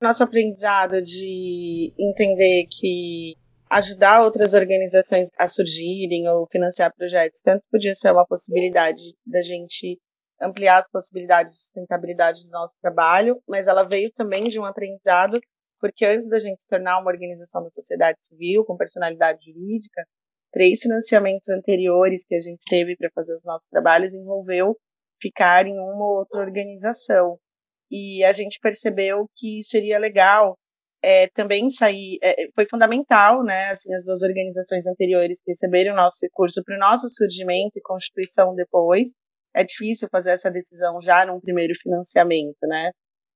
Nosso 0.00 0.22
aprendizado 0.22 1.00
de 1.02 1.92
entender 1.98 2.66
que 2.70 3.34
ajudar 3.70 4.22
outras 4.22 4.52
organizações 4.52 5.28
a 5.38 5.46
surgirem 5.46 6.28
ou 6.28 6.46
financiar 6.50 6.92
projetos 6.94 7.40
tanto 7.40 7.62
podia 7.70 7.94
ser 7.94 8.12
uma 8.12 8.26
possibilidade 8.26 9.02
da 9.26 9.42
gente 9.42 9.98
ampliar 10.40 10.78
as 10.78 10.90
possibilidades 10.90 11.52
de 11.52 11.58
sustentabilidade 11.58 12.44
do 12.44 12.50
nosso 12.50 12.74
trabalho, 12.80 13.40
mas 13.46 13.68
ela 13.68 13.84
veio 13.84 14.10
também 14.12 14.44
de 14.44 14.58
um 14.58 14.64
aprendizado 14.64 15.38
porque 15.80 16.04
antes 16.04 16.28
da 16.28 16.38
gente 16.38 16.62
se 16.62 16.68
tornar 16.68 17.00
uma 17.00 17.10
organização 17.10 17.64
da 17.64 17.70
sociedade 17.70 18.18
civil 18.20 18.64
com 18.64 18.76
personalidade 18.76 19.44
jurídica, 19.44 20.04
três 20.52 20.80
financiamentos 20.80 21.48
anteriores 21.48 22.24
que 22.24 22.34
a 22.34 22.40
gente 22.40 22.64
teve 22.68 22.96
para 22.96 23.10
fazer 23.14 23.34
os 23.34 23.44
nossos 23.44 23.68
trabalhos 23.68 24.14
envolveu 24.14 24.76
ficar 25.20 25.66
em 25.66 25.78
uma 25.78 26.04
ou 26.04 26.18
outra 26.18 26.40
organização. 26.40 27.38
E 27.90 28.24
a 28.24 28.32
gente 28.32 28.58
percebeu 28.60 29.28
que 29.36 29.62
seria 29.62 29.98
legal 29.98 30.56
é, 31.02 31.28
também 31.28 31.70
sair, 31.70 32.18
é, 32.22 32.48
foi 32.54 32.66
fundamental, 32.68 33.42
né, 33.42 33.70
assim, 33.70 33.94
as 33.94 34.04
duas 34.04 34.22
organizações 34.22 34.86
anteriores 34.86 35.40
que 35.40 35.50
receberam 35.50 35.94
o 35.94 35.96
nosso 35.96 36.18
recurso 36.22 36.62
para 36.64 36.76
o 36.76 36.78
nosso 36.78 37.08
surgimento 37.08 37.78
e 37.78 37.82
constituição 37.82 38.54
depois. 38.54 39.10
É 39.54 39.64
difícil 39.64 40.08
fazer 40.12 40.32
essa 40.32 40.50
decisão 40.50 41.00
já 41.00 41.26
num 41.26 41.40
primeiro 41.40 41.74
financiamento, 41.82 42.58
né? 42.62 42.90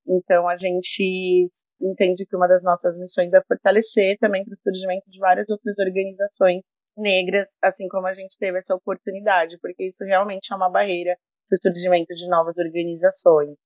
Então, 0.06 0.46
a 0.49 0.56
gente 0.56 1.49
entende 1.80 2.26
que 2.26 2.37
uma 2.37 2.46
das 2.46 2.62
nossas 2.62 2.99
missões 2.99 3.32
é 3.32 3.42
fortalecer 3.46 4.18
também 4.18 4.44
para 4.44 4.54
o 4.54 4.62
surgimento 4.62 5.11
de 5.11 5.18
várias 5.18 5.49
outras 5.49 5.78
organizações 5.78 6.62
negras, 6.96 7.56
assim 7.62 7.88
como 7.88 8.06
a 8.06 8.12
gente 8.12 8.37
teve 8.38 8.58
essa 8.58 8.75
oportunidade, 8.75 9.58
porque 9.61 9.88
isso 9.88 10.04
realmente 10.04 10.52
é 10.52 10.56
uma 10.56 10.70
barreira 10.70 11.16
para 11.49 11.56
o 11.56 11.61
surgimento 11.62 12.14
de 12.14 12.28
novas 12.28 12.58
organizações. 12.58 13.56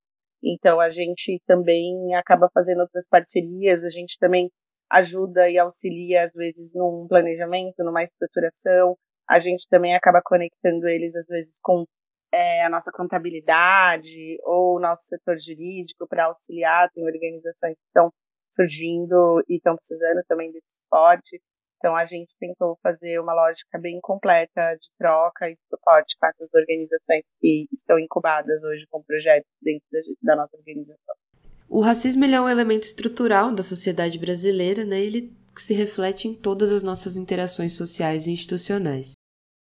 Então, 0.43 0.81
a 0.81 0.89
gente 0.89 1.41
também 1.47 2.15
acaba 2.15 2.49
fazendo 2.55 2.81
outras 2.81 3.07
parcerias, 3.09 3.83
a 3.85 3.91
gente 3.91 4.17
também 4.19 4.49
ajuda 4.91 5.51
e 5.51 5.59
auxilia, 5.59 6.27
às 6.27 6.33
vezes, 6.33 6.73
num 6.75 7.07
planejamento, 7.09 7.85
numa 7.85 8.03
estruturação, 8.03 8.97
a 9.29 9.39
gente 9.39 9.67
também 9.69 9.95
acaba 9.95 10.23
conectando 10.25 10.89
eles, 10.89 11.15
às 11.15 11.27
vezes, 11.27 11.59
com 11.61 11.85
é, 12.33 12.65
a 12.65 12.71
nossa 12.71 12.91
contabilidade 12.93 14.39
ou 14.43 14.77
o 14.77 14.81
nosso 14.81 15.07
setor 15.07 15.39
jurídico 15.39 16.07
para 16.07 16.27
auxiliar. 16.27 16.91
Tem 16.93 17.05
organizações 17.05 17.75
que 17.75 17.87
estão 17.87 18.13
surgindo 18.51 19.43
e 19.49 19.57
estão 19.57 19.77
precisando 19.77 20.23
também 20.27 20.53
desse 20.53 20.77
suporte. 20.77 21.41
Então, 21.79 21.95
a 21.95 22.05
gente 22.05 22.35
tentou 22.41 22.77
fazer 22.83 23.21
uma 23.21 23.33
lógica 23.33 23.79
bem 23.79 24.01
completa 24.03 24.75
de 24.75 24.89
troca 24.99 25.49
e 25.49 25.57
suporte 25.71 26.17
para 26.19 26.31
as 26.41 26.53
organizações 26.53 27.23
que 27.41 27.69
estão 27.73 27.99
incubadas 27.99 28.63
hoje 28.65 28.85
com 28.91 29.03
projetos 29.03 29.49
dentro 29.63 29.87
da, 30.21 30.35
nossa 30.35 30.57
organização. 30.57 31.15
O 31.69 31.81
racismo 31.81 32.25
é 32.25 32.41
um 32.41 32.49
elemento 32.49 32.83
estrutural 32.83 33.55
da 33.55 33.63
sociedade 33.63 34.19
brasileira, 34.19 34.85
né? 34.85 34.99
Ele 34.99 35.33
se 35.57 35.73
reflete 35.73 36.27
em 36.27 36.35
todas 36.35 36.73
as 36.73 36.83
nossas 36.83 37.17
interações 37.17 37.75
sociais 37.75 38.27
e 38.27 38.33
institucionais. 38.33 39.13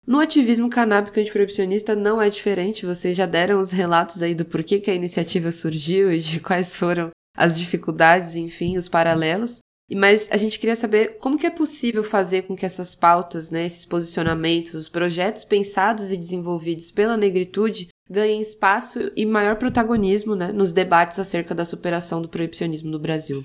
No 0.04 0.18
ativismo 0.18 0.68
canábico 0.68 1.20
antiproibicionista 1.20 1.94
não 1.94 2.20
é 2.20 2.28
diferente, 2.28 2.84
vocês 2.84 3.16
já 3.16 3.24
deram 3.24 3.58
os 3.58 3.70
relatos 3.70 4.20
aí 4.20 4.34
do 4.34 4.44
porquê 4.44 4.80
que 4.80 4.90
a 4.90 4.94
iniciativa 4.94 5.52
surgiu 5.52 6.12
e 6.12 6.18
de 6.18 6.40
quais 6.40 6.76
foram 6.76 7.10
as 7.36 7.56
dificuldades, 7.56 8.34
enfim, 8.34 8.76
os 8.76 8.88
paralelos. 8.88 9.60
Mas 9.94 10.28
a 10.30 10.36
gente 10.36 10.58
queria 10.58 10.74
saber 10.74 11.18
como 11.18 11.38
que 11.38 11.46
é 11.46 11.50
possível 11.50 12.02
fazer 12.02 12.42
com 12.42 12.56
que 12.56 12.66
essas 12.66 12.94
pautas, 12.94 13.50
né, 13.50 13.64
esses 13.64 13.84
posicionamentos, 13.84 14.74
os 14.74 14.88
projetos 14.88 15.44
pensados 15.44 16.10
e 16.10 16.16
desenvolvidos 16.16 16.90
pela 16.90 17.16
negritude 17.16 17.88
ganhem 18.10 18.40
espaço 18.40 19.12
e 19.14 19.24
maior 19.24 19.56
protagonismo 19.56 20.34
né, 20.34 20.50
nos 20.50 20.72
debates 20.72 21.18
acerca 21.18 21.54
da 21.54 21.64
superação 21.64 22.20
do 22.20 22.28
proibicionismo 22.28 22.90
no 22.90 22.98
Brasil. 22.98 23.44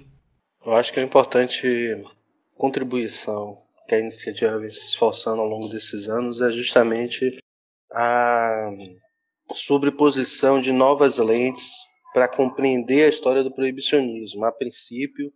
Eu 0.66 0.74
acho 0.74 0.92
que 0.92 1.00
é 1.00 1.04
importante 1.04 2.04
contribuição 2.56 3.60
que 3.88 3.96
a 3.96 4.00
iniciativa 4.00 4.60
vem 4.60 4.70
se 4.70 4.82
esforçando 4.82 5.42
ao 5.42 5.48
longo 5.48 5.70
desses 5.70 6.10
anos 6.10 6.42
é 6.42 6.52
justamente 6.52 7.38
a 7.92 8.70
sobreposição 9.54 10.60
de 10.60 10.72
novas 10.72 11.18
lentes 11.18 11.72
para 12.14 12.28
compreender 12.28 13.06
a 13.06 13.10
história 13.10 13.44
do 13.44 13.54
proibicionismo. 13.54 14.44
A 14.44 14.52
princípio, 14.52 15.32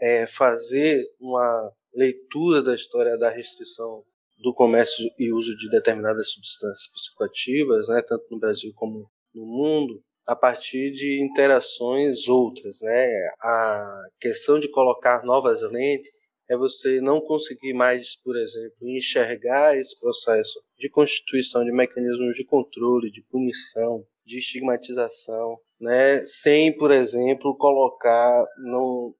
é 0.00 0.26
fazer 0.26 1.00
uma 1.20 1.72
leitura 1.94 2.60
da 2.60 2.74
história 2.74 3.16
da 3.16 3.30
restrição 3.30 4.02
do 4.38 4.52
comércio 4.52 5.08
e 5.16 5.32
uso 5.32 5.56
de 5.56 5.70
determinadas 5.70 6.32
substâncias 6.32 6.90
psicoativas, 6.92 7.86
né, 7.86 8.02
tanto 8.04 8.24
no 8.28 8.40
Brasil 8.40 8.72
como 8.74 9.08
no 9.32 9.46
mundo, 9.46 10.02
a 10.26 10.34
partir 10.34 10.90
de 10.90 11.22
interações 11.22 12.26
outras, 12.28 12.78
né? 12.82 13.08
A 13.42 14.02
questão 14.20 14.58
de 14.58 14.68
colocar 14.70 15.24
novas 15.24 15.62
lentes 15.62 16.31
é 16.52 16.56
você 16.56 17.00
não 17.00 17.18
conseguir 17.18 17.72
mais, 17.72 18.16
por 18.16 18.36
exemplo, 18.36 18.76
enxergar 18.82 19.76
esse 19.78 19.98
processo 19.98 20.62
de 20.78 20.90
constituição 20.90 21.64
de 21.64 21.72
mecanismos 21.72 22.36
de 22.36 22.44
controle, 22.44 23.10
de 23.10 23.22
punição, 23.22 24.04
de 24.24 24.38
estigmatização, 24.38 25.56
né, 25.80 26.24
sem, 26.26 26.76
por 26.76 26.90
exemplo, 26.90 27.56
colocar 27.56 28.44
no, 28.58 29.16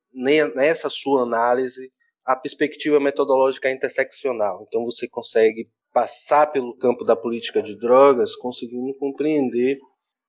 nessa 0.55 0.91
sua 0.91 1.23
análise 1.23 1.91
a 2.25 2.37
perspectiva 2.37 3.01
metodológica 3.01 3.71
interseccional. 3.71 4.65
Então 4.69 4.85
você 4.85 5.09
consegue 5.09 5.71
passar 5.93 6.49
pelo 6.49 6.77
campo 6.77 7.03
da 7.03 7.17
política 7.17 7.62
de 7.62 7.77
drogas, 7.79 8.37
conseguindo 8.37 8.97
compreender 8.99 9.79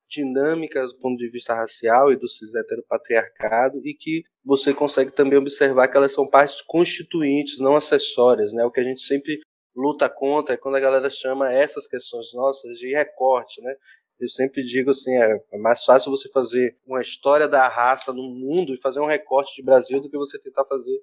dinâmicas 0.08 0.92
do 0.92 0.98
ponto 0.98 1.18
de 1.18 1.30
vista 1.30 1.54
racial 1.54 2.10
e 2.10 2.16
do 2.16 2.28
cis 2.28 2.54
heteropatriarcado 2.54 3.80
e 3.84 3.94
que 3.94 4.22
você 4.44 4.74
consegue 4.74 5.10
também 5.10 5.38
observar 5.38 5.88
que 5.88 5.96
elas 5.96 6.12
são 6.12 6.28
partes 6.28 6.60
constituintes, 6.62 7.60
não 7.60 7.76
acessórias, 7.76 8.52
né? 8.52 8.64
O 8.64 8.70
que 8.70 8.80
a 8.80 8.84
gente 8.84 9.00
sempre 9.00 9.40
luta 9.74 10.08
contra 10.08 10.54
é 10.54 10.58
quando 10.58 10.76
a 10.76 10.80
galera 10.80 11.08
chama 11.10 11.52
essas 11.52 11.88
questões 11.88 12.32
nossas 12.34 12.78
de 12.78 12.94
recorte, 12.94 13.60
né? 13.62 13.74
Eu 14.20 14.28
sempre 14.28 14.62
digo 14.62 14.90
assim, 14.90 15.12
é, 15.16 15.38
é 15.52 15.58
mais 15.58 15.84
fácil 15.84 16.10
você 16.10 16.30
fazer 16.30 16.76
uma 16.86 17.00
história 17.00 17.48
da 17.48 17.66
raça 17.66 18.12
no 18.12 18.22
mundo 18.22 18.72
e 18.72 18.80
fazer 18.80 19.00
um 19.00 19.06
recorte 19.06 19.54
de 19.56 19.62
Brasil 19.62 20.00
do 20.00 20.08
que 20.08 20.16
você 20.16 20.38
tentar 20.38 20.64
fazer 20.66 20.96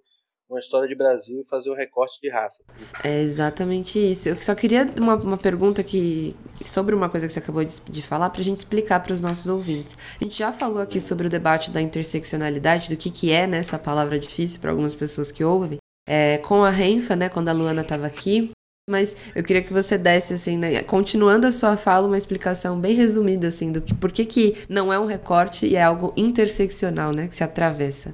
uma 0.52 0.60
história 0.60 0.88
de 0.88 0.96
Brasil 0.96 1.42
e 1.42 1.44
fazer 1.44 1.72
um 1.72 1.76
recorte 1.76 2.20
de 2.22 2.30
raça. 2.30 2.64
É 3.04 3.22
exatamente 3.22 3.98
isso. 3.98 4.30
Eu 4.30 4.36
só 4.36 4.54
queria 4.54 4.90
uma, 4.98 5.16
uma 5.16 5.38
pergunta 5.38 5.84
que 5.84 6.36
sobre 6.66 6.94
uma 6.94 7.10
coisa 7.10 7.26
que 7.26 7.34
você 7.34 7.40
acabou 7.40 7.64
de, 7.64 7.80
de 7.82 8.02
falar 8.02 8.30
para 8.30 8.42
a 8.42 8.44
gente 8.44 8.58
explicar 8.58 9.02
para 9.02 9.14
os 9.14 9.22
nossos 9.22 9.48
ouvintes. 9.48 9.98
A 10.20 10.24
gente 10.24 10.38
já 10.38 10.52
falou 10.52 10.82
aqui 10.82 11.00
sobre 11.00 11.28
o 11.28 11.30
debate 11.30 11.72
da 11.72 11.82
interseccionalidade, 11.82 12.90
do 12.90 12.98
que, 12.98 13.10
que 13.10 13.32
é 13.32 13.48
né, 13.48 13.60
essa 13.60 13.80
palavra 13.80 14.20
difícil 14.20 14.60
para 14.60 14.72
algumas 14.72 14.94
pessoas 14.94 15.32
que 15.32 15.44
ouvem. 15.44 15.78
é, 16.08 16.40
com 16.40 16.64
a 16.64 16.70
Renfa, 16.70 17.16
né, 17.16 17.30
quando 17.30 17.50
a 17.50 17.54
Luana 17.54 17.82
estava 17.82 18.06
aqui, 18.06 18.52
mas 18.90 19.16
eu 19.36 19.44
queria 19.44 19.62
que 19.62 19.72
você 19.72 19.98
desse, 19.98 20.34
assim, 20.34 20.58
né, 20.58 20.84
continuando 20.84 21.48
a 21.48 21.52
sua 21.52 21.78
fala, 21.78 22.08
uma 22.08 22.18
explicação 22.18 22.80
bem 22.80 22.96
resumida, 22.96 23.48
assim, 23.48 23.72
do 23.72 23.82
que 23.82 23.94
por 23.94 24.12
que, 24.12 24.26
que 24.26 24.58
não 24.68 24.92
é 24.92 25.00
um 25.00 25.06
recorte 25.06 25.66
e 25.66 25.76
é 25.76 25.84
algo 25.84 26.12
interseccional, 26.18 27.14
né, 27.14 27.28
que 27.28 27.36
se 27.36 27.44
atravessa. 27.44 28.14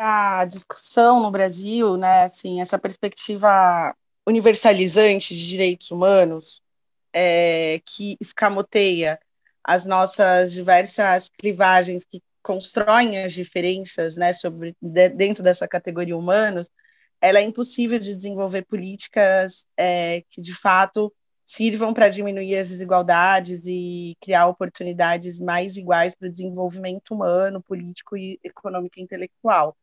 A 0.00 0.44
discussão 0.44 1.20
no 1.20 1.30
Brasil, 1.30 1.96
né, 1.96 2.24
assim, 2.24 2.60
essa 2.60 2.78
perspectiva 2.78 3.94
universalizante 4.26 5.34
de 5.34 5.48
direitos 5.48 5.90
humanos, 5.90 6.62
é, 7.12 7.80
que 7.84 8.16
escamoteia 8.20 9.18
as 9.64 9.84
nossas 9.86 10.52
diversas 10.52 11.28
clivagens 11.28 12.04
que 12.04 12.22
constroem 12.42 13.24
as 13.24 13.32
diferenças, 13.32 14.16
né, 14.16 14.32
sobre 14.32 14.76
de, 14.80 15.08
dentro 15.10 15.42
dessa 15.42 15.66
categoria 15.66 16.16
humanos, 16.16 16.70
ela 17.20 17.40
é 17.40 17.42
impossível 17.42 17.98
de 17.98 18.14
desenvolver 18.14 18.64
políticas 18.66 19.66
é, 19.76 20.22
que 20.30 20.40
de 20.40 20.54
fato 20.54 21.12
sirvam 21.44 21.92
para 21.92 22.08
diminuir 22.08 22.56
as 22.56 22.68
desigualdades 22.68 23.64
e 23.66 24.16
criar 24.20 24.46
oportunidades 24.46 25.40
mais 25.40 25.76
iguais 25.76 26.14
para 26.14 26.28
o 26.28 26.30
desenvolvimento 26.32 27.14
humano, 27.14 27.60
político 27.62 28.16
e 28.16 28.38
econômico 28.44 29.00
e 29.00 29.02
intelectual. 29.02 29.76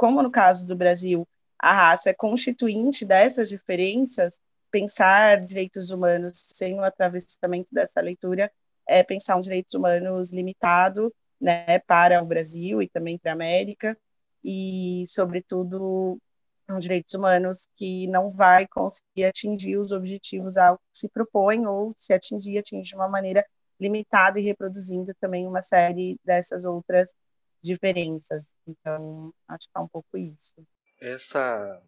Como 0.00 0.22
no 0.22 0.30
caso 0.30 0.66
do 0.66 0.74
Brasil, 0.74 1.28
a 1.58 1.74
raça 1.74 2.08
é 2.08 2.14
constituinte 2.14 3.04
dessas 3.04 3.50
diferenças, 3.50 4.40
pensar 4.70 5.42
direitos 5.42 5.90
humanos 5.90 6.32
sem 6.54 6.72
o 6.72 6.82
atravessamento 6.82 7.68
dessa 7.70 8.00
leitura 8.00 8.50
é 8.88 9.02
pensar 9.02 9.36
um 9.36 9.42
direitos 9.42 9.74
humanos 9.74 10.32
limitado 10.32 11.14
né, 11.38 11.80
para 11.80 12.22
o 12.22 12.24
Brasil 12.24 12.80
e 12.80 12.88
também 12.88 13.18
para 13.18 13.32
a 13.32 13.34
América, 13.34 13.94
e, 14.42 15.04
sobretudo, 15.06 16.18
um 16.66 16.78
direitos 16.78 17.12
humanos 17.12 17.68
que 17.74 18.06
não 18.06 18.30
vai 18.30 18.66
conseguir 18.68 19.26
atingir 19.26 19.76
os 19.76 19.92
objetivos 19.92 20.56
ao 20.56 20.78
que 20.78 20.98
se 20.98 21.10
propõe, 21.10 21.66
ou 21.66 21.92
se 21.94 22.14
atingir, 22.14 22.56
atingir 22.56 22.88
de 22.88 22.96
uma 22.96 23.06
maneira 23.06 23.44
limitada 23.78 24.40
e 24.40 24.44
reproduzindo 24.44 25.12
também 25.20 25.46
uma 25.46 25.60
série 25.60 26.18
dessas 26.24 26.64
outras 26.64 27.14
diferenças. 27.62 28.54
Então, 28.66 29.32
acho 29.48 29.66
que 29.66 29.76
é 29.76 29.80
um 29.80 29.88
pouco 29.88 30.16
isso. 30.16 30.54
Essa 31.00 31.82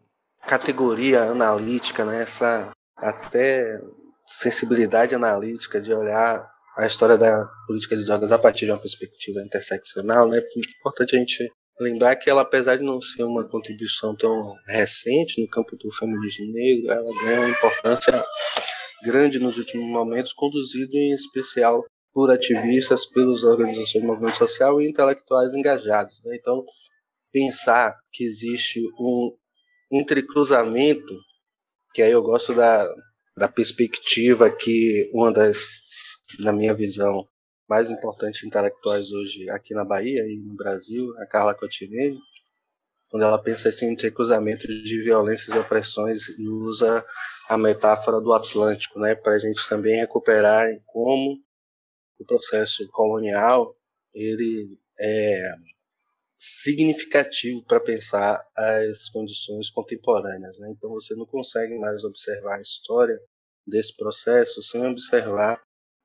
categoria 0.47 1.23
analítica, 1.23 2.05
né, 2.05 2.23
essa 2.23 2.71
até 2.97 3.81
sensibilidade 4.27 5.15
analítica 5.15 5.81
de 5.81 5.93
olhar 5.93 6.51
a 6.77 6.87
história 6.87 7.19
da 7.19 7.47
política 7.67 7.97
de 7.97 8.05
drogas 8.05 8.33
a 8.33 8.39
partir 8.39 8.65
de 8.65 8.73
uma 8.73 8.79
perspectiva 8.79 9.41
interseccional, 9.41 10.29
né, 10.29 10.39
é 10.39 10.61
importante 10.81 11.15
a 11.15 11.19
gente 11.19 11.51
lembrar 11.81 12.17
que 12.17 12.31
ela, 12.31 12.43
apesar 12.43 12.77
de 12.77 12.85
não 12.85 13.01
ser 13.01 13.25
uma 13.25 13.49
contribuição 13.49 14.17
tão 14.17 14.55
recente 14.67 15.41
no 15.41 15.49
campo 15.49 15.77
do 15.77 15.93
feminismo 15.93 16.47
negro, 16.53 16.93
ela 16.93 17.11
ganha 17.25 17.41
uma 17.41 17.51
importância 17.51 18.25
grande 19.03 19.39
nos 19.39 19.59
últimos 19.59 19.87
momentos, 19.87 20.33
conduzido 20.33 20.97
em 20.97 21.13
especial 21.13 21.85
por 22.13 22.31
ativistas, 22.31 23.07
pelas 23.07 23.43
organizações 23.43 24.03
do 24.03 24.07
movimento 24.07 24.37
social 24.37 24.81
e 24.81 24.89
intelectuais 24.89 25.55
engajados. 25.55 26.23
Né? 26.25 26.37
Então, 26.37 26.65
pensar 27.33 27.99
que 28.13 28.25
existe 28.25 28.81
um 28.99 29.37
entrecruzamento, 29.91 31.15
que 31.95 32.03
aí 32.03 32.13
eu 32.13 32.23
gosto 32.23 32.55
da, 32.55 32.87
da 33.37 33.49
perspectiva 33.49 34.51
que 34.51 35.11
uma 35.13 35.33
das, 35.33 35.81
na 36.41 36.53
minha 36.53 36.75
visão, 36.75 37.27
mais 37.69 37.91
importantes 37.91 38.45
intelectuais 38.45 39.11
hoje 39.13 39.49
aqui 39.49 39.73
na 39.73 39.85
Bahia 39.85 40.23
e 40.27 40.37
no 40.37 40.55
Brasil, 40.55 41.15
a 41.19 41.27
Carla 41.27 41.55
Cotinelli, 41.55 42.19
quando 43.09 43.25
ela 43.25 43.39
pensa 43.39 43.69
assim, 43.69 43.93
em 43.93 44.11
cruzamento 44.11 44.67
de 44.67 45.03
violências 45.03 45.55
e 45.55 45.59
opressões 45.59 46.29
e 46.39 46.49
usa 46.49 47.03
a 47.49 47.59
metáfora 47.59 48.21
do 48.21 48.33
Atlântico, 48.33 48.99
né, 48.99 49.15
para 49.15 49.35
a 49.35 49.39
gente 49.39 49.67
também 49.69 49.97
recuperar 49.97 50.67
como 50.87 51.39
o 52.23 52.27
processo 52.27 52.87
colonial 52.89 53.77
ele 54.15 54.79
é 54.99 55.53
significativo 56.37 57.65
para 57.65 57.81
pensar 57.81 58.41
as 58.57 59.09
condições 59.09 59.71
contemporâneas. 59.71 60.59
Né? 60.59 60.73
Então 60.77 60.91
você 60.91 61.15
não 61.15 61.27
consegue 61.27 61.79
mais 61.79 62.03
observar 62.05 62.59
a 62.59 62.61
história 62.61 63.19
desse 63.67 63.97
processo 63.97 64.61
sem 64.63 64.85
observar 64.87 65.63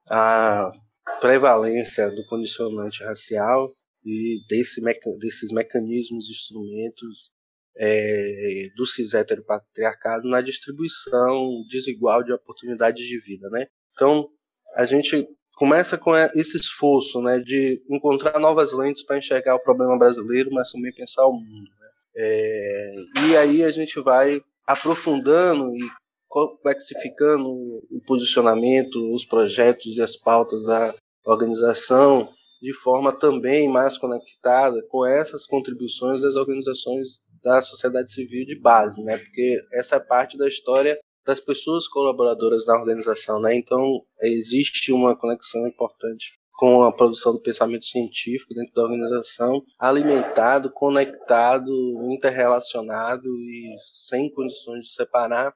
a 0.08 0.72
prevalência 1.20 2.12
do 2.12 2.26
condicionante 2.28 3.04
racial 3.04 3.74
e 4.06 4.38
desse 4.48 4.82
meca 4.82 5.10
desses 5.20 5.52
mecanismos, 5.52 6.30
instrumentos 6.30 7.32
é, 7.80 8.70
do 8.76 8.86
cis 8.86 9.14
heteropatriarcado 9.14 10.28
na 10.28 10.42
distribuição 10.42 11.64
desigual 11.70 12.24
de 12.24 12.32
oportunidades 12.32 13.06
de 13.06 13.20
vida, 13.20 13.50
né? 13.50 13.68
Então, 13.94 14.30
a 14.76 14.86
gente 14.86 15.28
começa 15.58 15.98
com 15.98 16.16
esse 16.36 16.56
esforço, 16.56 17.20
né, 17.20 17.40
de 17.40 17.82
encontrar 17.90 18.40
novas 18.40 18.72
lentes 18.74 19.04
para 19.04 19.18
enxergar 19.18 19.56
o 19.56 19.64
problema 19.64 19.98
brasileiro, 19.98 20.52
mas 20.52 20.72
também 20.72 20.94
pensar 20.94 21.26
o 21.26 21.34
mundo. 21.34 21.70
Né? 21.80 21.90
É, 22.16 22.96
e 23.26 23.38
aí 23.38 23.64
a 23.64 23.72
gente 23.72 24.00
vai 24.00 24.40
aprofundando 24.68 25.76
e 25.76 25.90
complexificando 26.28 27.50
o 27.50 28.02
posicionamento, 28.06 29.14
os 29.14 29.26
projetos 29.26 29.98
e 29.98 30.02
as 30.02 30.16
pautas 30.16 30.66
da 30.66 30.94
organização 31.26 32.30
de 32.62 32.74
forma 32.74 33.12
também 33.12 33.68
mais 33.68 33.98
conectada 33.98 34.84
com 34.90 35.06
essas 35.06 35.46
contribuições 35.46 36.22
das 36.22 36.36
organizações 36.36 37.22
da 37.44 37.62
sociedade 37.62 38.12
civil 38.12 38.46
de 38.46 38.60
base, 38.60 39.04
né? 39.04 39.18
Porque 39.18 39.58
essa 39.74 39.96
é 39.96 40.00
parte 40.00 40.38
da 40.38 40.48
história 40.48 41.00
das 41.28 41.42
pessoas 41.42 41.90
colaboradoras 41.90 42.66
da 42.66 42.74
organização, 42.74 43.42
né? 43.42 43.54
Então 43.54 44.02
existe 44.22 44.94
uma 44.94 45.14
conexão 45.14 45.68
importante 45.68 46.32
com 46.54 46.82
a 46.84 46.92
produção 46.92 47.34
do 47.34 47.42
pensamento 47.42 47.86
científico 47.86 48.54
dentro 48.56 48.74
da 48.74 48.84
organização, 48.84 49.62
alimentado, 49.78 50.72
conectado, 50.72 51.70
interrelacionado 52.12 53.28
e 53.28 53.76
sem 54.08 54.32
condições 54.34 54.88
de 54.88 54.94
separar 54.94 55.54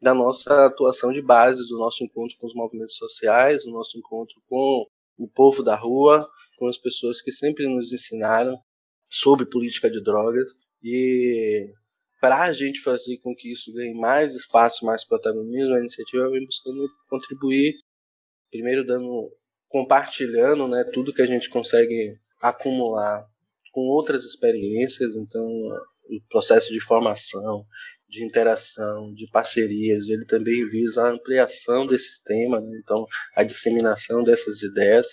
da 0.00 0.14
nossa 0.14 0.66
atuação 0.66 1.12
de 1.12 1.20
base, 1.20 1.68
do 1.68 1.76
nosso 1.76 2.04
encontro 2.04 2.36
com 2.40 2.46
os 2.46 2.54
movimentos 2.54 2.96
sociais, 2.96 3.64
do 3.64 3.72
nosso 3.72 3.98
encontro 3.98 4.40
com 4.48 4.86
o 5.18 5.28
povo 5.28 5.62
da 5.62 5.74
rua, 5.74 6.26
com 6.56 6.68
as 6.68 6.78
pessoas 6.78 7.20
que 7.20 7.32
sempre 7.32 7.66
nos 7.68 7.92
ensinaram 7.92 8.56
sobre 9.10 9.44
política 9.44 9.90
de 9.90 10.00
drogas 10.00 10.50
e 10.82 11.72
para 12.20 12.42
a 12.42 12.52
gente 12.52 12.80
fazer 12.80 13.18
com 13.18 13.34
que 13.34 13.52
isso 13.52 13.72
ganhe 13.72 13.94
mais 13.94 14.34
espaço, 14.34 14.84
mais 14.84 15.06
protagonismo, 15.06 15.74
a 15.74 15.80
iniciativa 15.80 16.30
vem 16.30 16.44
buscando 16.44 16.88
contribuir, 17.08 17.74
primeiro 18.50 18.84
dando, 18.84 19.30
compartilhando, 19.68 20.66
né, 20.66 20.84
tudo 20.92 21.12
que 21.12 21.22
a 21.22 21.26
gente 21.26 21.48
consegue 21.48 22.16
acumular 22.40 23.24
com 23.72 23.82
outras 23.82 24.24
experiências, 24.24 25.16
então 25.16 25.46
o 25.46 26.20
processo 26.28 26.72
de 26.72 26.80
formação, 26.80 27.64
de 28.08 28.24
interação, 28.24 29.12
de 29.14 29.28
parcerias, 29.30 30.08
ele 30.08 30.24
também 30.24 30.66
visa 30.68 31.02
a 31.02 31.10
ampliação 31.10 31.86
desse 31.86 32.22
tema, 32.24 32.60
né? 32.60 32.80
então 32.82 33.04
a 33.36 33.44
disseminação 33.44 34.24
dessas 34.24 34.62
ideias, 34.62 35.06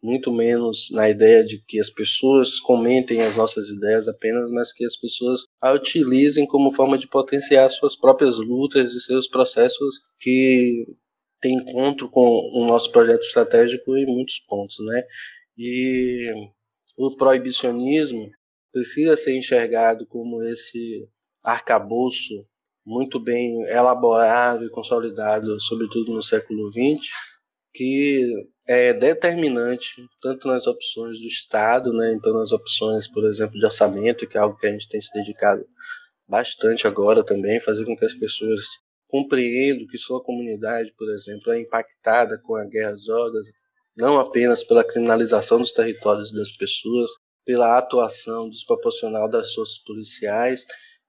muito 0.00 0.32
menos 0.32 0.88
na 0.92 1.10
ideia 1.10 1.42
de 1.42 1.60
que 1.66 1.80
as 1.80 1.90
pessoas 1.90 2.60
comentem 2.60 3.22
as 3.22 3.36
nossas 3.36 3.68
ideias 3.68 4.06
apenas, 4.06 4.50
mas 4.52 4.72
que 4.72 4.84
as 4.84 4.96
pessoas 4.96 5.45
a 5.60 5.72
utilizem 5.72 6.46
como 6.46 6.72
forma 6.72 6.98
de 6.98 7.08
potenciar 7.08 7.68
suas 7.70 7.96
próprias 7.96 8.38
lutas 8.38 8.92
e 8.92 9.00
seus 9.00 9.28
processos 9.28 10.00
que 10.18 10.84
têm 11.40 11.56
encontro 11.56 12.10
com 12.10 12.20
o 12.54 12.66
nosso 12.66 12.90
projeto 12.90 13.22
estratégico 13.22 13.96
em 13.96 14.06
muitos 14.06 14.40
pontos, 14.40 14.76
né? 14.84 15.02
E 15.56 16.32
o 16.96 17.14
proibicionismo 17.16 18.30
precisa 18.72 19.16
ser 19.16 19.36
enxergado 19.36 20.06
como 20.06 20.42
esse 20.44 21.08
arcabouço 21.42 22.46
muito 22.84 23.18
bem 23.18 23.62
elaborado 23.64 24.64
e 24.64 24.70
consolidado, 24.70 25.60
sobretudo 25.60 26.12
no 26.12 26.22
século 26.22 26.70
XX, 26.70 27.08
que 27.74 28.30
é 28.68 28.92
determinante 28.92 30.04
tanto 30.20 30.48
nas 30.48 30.66
opções 30.66 31.20
do 31.20 31.26
Estado, 31.26 31.92
né, 31.92 32.14
então 32.14 32.32
nas 32.34 32.52
opções, 32.52 33.08
por 33.08 33.24
exemplo, 33.24 33.58
de 33.58 33.64
orçamento, 33.64 34.26
que 34.26 34.36
é 34.36 34.40
algo 34.40 34.56
que 34.56 34.66
a 34.66 34.72
gente 34.72 34.88
tem 34.88 35.00
se 35.00 35.12
dedicado 35.12 35.64
bastante 36.28 36.86
agora 36.86 37.24
também, 37.24 37.60
fazer 37.60 37.84
com 37.84 37.96
que 37.96 38.04
as 38.04 38.14
pessoas 38.14 38.62
compreendam 39.08 39.86
que 39.86 39.96
sua 39.96 40.22
comunidade, 40.22 40.92
por 40.98 41.08
exemplo, 41.10 41.52
é 41.52 41.60
impactada 41.60 42.40
com 42.42 42.56
a 42.56 42.64
guerra 42.64 42.92
às 42.92 43.04
drogas, 43.04 43.46
não 43.96 44.18
apenas 44.18 44.64
pela 44.64 44.82
criminalização 44.82 45.58
dos 45.58 45.72
territórios 45.72 46.32
das 46.32 46.50
pessoas, 46.50 47.10
pela 47.44 47.78
atuação 47.78 48.50
desproporcional 48.50 49.30
das 49.30 49.54
forças 49.54 49.78
policiais 49.78 50.66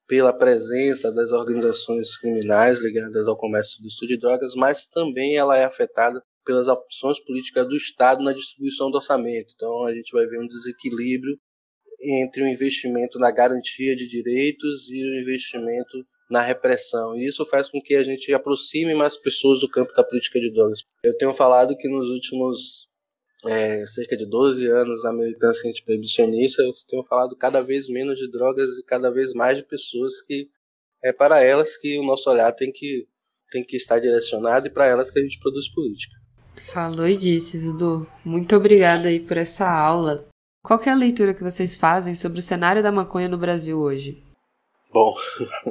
pela 0.08 0.34
presença 0.34 1.12
das 1.12 1.34
organizações 1.34 2.18
criminais 2.18 2.80
ligadas 2.80 3.28
ao 3.28 3.38
comércio 3.38 3.82
ilícito 3.82 4.08
de 4.08 4.18
drogas, 4.18 4.56
mas 4.56 4.86
também 4.86 5.36
ela 5.36 5.58
é 5.58 5.66
afetada 5.66 6.24
pelas 6.48 6.70
opções 6.70 7.20
políticas 7.20 7.68
do 7.68 7.76
Estado 7.76 8.24
na 8.24 8.32
distribuição 8.32 8.90
do 8.90 8.96
orçamento. 8.96 9.54
Então 9.54 9.86
a 9.86 9.94
gente 9.94 10.12
vai 10.14 10.26
ver 10.26 10.40
um 10.40 10.48
desequilíbrio 10.48 11.38
entre 12.02 12.42
o 12.42 12.48
investimento 12.48 13.20
na 13.20 13.30
garantia 13.32 13.96
de 13.96 14.08
direitos 14.08 14.90
e 14.90 15.04
o 15.04 15.22
investimento 15.22 16.06
na 16.30 16.42
repressão. 16.42 17.18
E 17.18 17.28
isso 17.28 17.46
faz 17.46 17.70
com 17.70 17.82
que 17.82 17.96
a 17.96 18.04
gente 18.04 18.34
aproxime 18.34 18.94
mais 18.96 19.18
pessoas 19.18 19.60
do 19.60 19.70
campo 19.70 19.94
da 19.94 20.04
política 20.04 20.40
de 20.40 20.52
drogas. 20.52 20.84
Eu 21.04 21.18
tenho 21.18 21.34
falado 21.34 21.76
que 21.76 21.90
nos 21.90 22.10
últimos 22.10 22.88
é, 23.46 23.86
cerca 23.86 24.16
de 24.16 24.26
12 24.26 24.66
anos 24.68 25.04
a 25.04 25.12
militância 25.12 25.70
antiproibicionista, 25.70 26.64
eu 26.64 26.74
tenho 26.88 27.04
falado 27.04 27.36
cada 27.36 27.62
vez 27.62 27.90
menos 27.90 28.18
de 28.18 28.30
drogas 28.32 28.78
e 28.78 28.84
cada 28.84 29.12
vez 29.12 29.34
mais 29.34 29.58
de 29.58 29.66
pessoas 29.66 30.22
que 30.22 30.50
é 31.04 31.12
para 31.12 31.44
elas 31.44 31.78
que 31.78 32.00
o 32.00 32.04
nosso 32.04 32.30
olhar 32.30 32.52
tem 32.54 32.72
que, 32.72 33.06
tem 33.52 33.64
que 33.64 33.76
estar 33.76 34.00
direcionado 34.00 34.68
e 34.68 34.72
para 34.72 34.88
elas 34.88 35.12
que 35.12 35.20
a 35.20 35.22
gente 35.22 35.40
produz 35.40 35.70
política. 35.72 36.16
Falou 36.74 37.08
e 37.08 37.18
disse, 37.18 37.60
Dudu. 37.60 38.08
Muito 38.24 38.56
obrigada 38.56 39.08
aí 39.08 39.20
por 39.20 39.38
essa 39.38 39.70
aula. 39.70 40.28
Qual 40.64 40.82
é 40.84 40.90
a 40.90 40.96
leitura 40.96 41.34
que 41.34 41.44
vocês 41.44 41.78
fazem 41.78 42.14
sobre 42.14 42.40
o 42.40 42.44
cenário 42.44 42.84
da 42.84 42.92
maconha 42.92 43.30
no 43.30 43.38
Brasil 43.38 43.80
hoje? 43.80 44.22
Bom, 44.92 45.16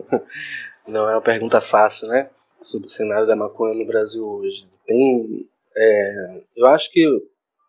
não 0.89 1.09
é 1.09 1.15
uma 1.15 1.23
pergunta 1.23 1.61
fácil, 1.61 2.09
né? 2.09 2.31
Sobre 2.63 2.87
o 2.87 2.91
cenário 2.91 3.27
da 3.27 3.37
maconha 3.37 3.75
no 3.75 3.87
Brasil 3.87 4.27
hoje. 4.27 4.67
Tem, 4.87 5.49
é, 5.77 6.43
eu 6.57 6.67
acho 6.67 6.91
que 6.91 7.07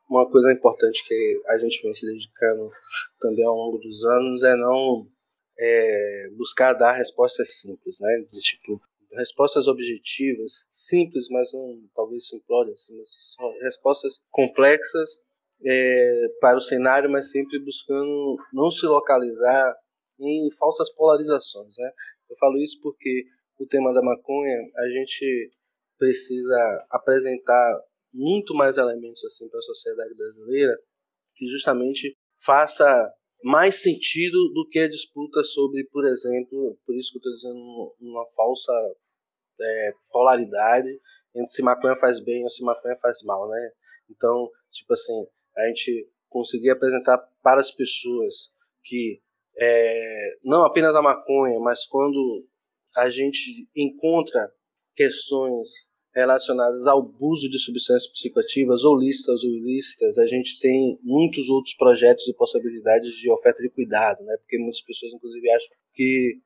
uma 0.09 0.29
coisa 0.29 0.51
importante 0.53 1.05
que 1.05 1.41
a 1.47 1.57
gente 1.57 1.81
vem 1.81 1.93
se 1.93 2.05
dedicando 2.05 2.71
também 3.19 3.45
ao 3.45 3.55
longo 3.55 3.77
dos 3.77 4.05
anos 4.05 4.43
é 4.43 4.55
não 4.55 5.05
é, 5.59 6.29
buscar 6.37 6.73
dar 6.73 6.93
respostas 6.93 7.59
simples, 7.59 7.99
né? 7.99 8.25
De 8.31 8.39
tipo 8.39 8.81
respostas 9.13 9.67
objetivas, 9.67 10.65
simples, 10.69 11.27
mas 11.29 11.53
não 11.53 11.77
talvez 11.95 12.27
simplórias, 12.27 12.81
assim, 12.81 12.97
mas 12.97 13.35
respostas 13.61 14.19
complexas 14.29 15.21
é, 15.65 16.27
para 16.39 16.57
o 16.57 16.61
cenário, 16.61 17.09
mas 17.09 17.31
sempre 17.31 17.59
buscando 17.59 18.37
não 18.53 18.69
se 18.69 18.85
localizar 18.85 19.75
em 20.19 20.49
falsas 20.57 20.93
polarizações, 20.93 21.75
né? 21.77 21.91
Eu 22.29 22.35
falo 22.37 22.57
isso 22.57 22.79
porque 22.81 23.25
o 23.59 23.65
tema 23.65 23.93
da 23.93 24.01
maconha 24.01 24.57
a 24.77 24.89
gente 24.89 25.51
precisa 25.97 26.77
apresentar 26.91 27.75
muito 28.13 28.53
mais 28.53 28.77
elementos 28.77 29.23
assim 29.25 29.47
para 29.49 29.59
a 29.59 29.63
sociedade 29.63 30.13
brasileira 30.15 30.77
que 31.35 31.45
justamente 31.47 32.15
faça 32.43 32.85
mais 33.43 33.81
sentido 33.81 34.49
do 34.49 34.67
que 34.69 34.79
a 34.79 34.89
disputa 34.89 35.43
sobre, 35.43 35.83
por 35.91 36.05
exemplo, 36.05 36.77
por 36.85 36.95
isso 36.95 37.11
que 37.11 37.17
eu 37.17 37.31
estou 37.31 37.33
dizendo 37.33 37.95
uma 37.99 38.25
falsa 38.35 38.71
é, 39.61 39.93
polaridade 40.09 40.89
entre 41.35 41.51
se 41.51 41.61
maconha 41.61 41.95
faz 41.95 42.19
bem 42.19 42.43
ou 42.43 42.49
se 42.49 42.63
maconha 42.63 42.95
faz 43.01 43.21
mal, 43.23 43.47
né? 43.49 43.69
Então, 44.09 44.49
tipo 44.71 44.93
assim, 44.93 45.25
a 45.57 45.67
gente 45.67 46.09
conseguir 46.29 46.71
apresentar 46.71 47.17
para 47.43 47.61
as 47.61 47.71
pessoas 47.71 48.51
que 48.83 49.21
é, 49.59 50.37
não 50.43 50.63
apenas 50.63 50.95
a 50.95 51.01
maconha, 51.01 51.59
mas 51.59 51.85
quando 51.85 52.47
a 52.97 53.09
gente 53.09 53.67
encontra 53.75 54.51
questões 54.95 55.89
relacionadas 56.17 56.87
ao 56.87 56.99
abuso 56.99 57.47
de 57.49 57.59
substâncias 57.59 58.11
psicoativas, 58.11 58.83
ou 58.83 58.97
lícitas 58.97 59.43
ou 59.43 59.51
ilícitas, 59.51 60.17
a 60.17 60.25
gente 60.25 60.59
tem 60.59 60.97
muitos 61.03 61.47
outros 61.49 61.75
projetos 61.75 62.27
e 62.27 62.33
possibilidades 62.33 63.13
de 63.13 63.29
oferta 63.29 63.61
de 63.61 63.69
cuidado, 63.69 64.23
né? 64.23 64.35
Porque 64.39 64.57
muitas 64.57 64.81
pessoas, 64.81 65.13
inclusive, 65.13 65.49
acham 65.51 65.69
que 65.93 66.39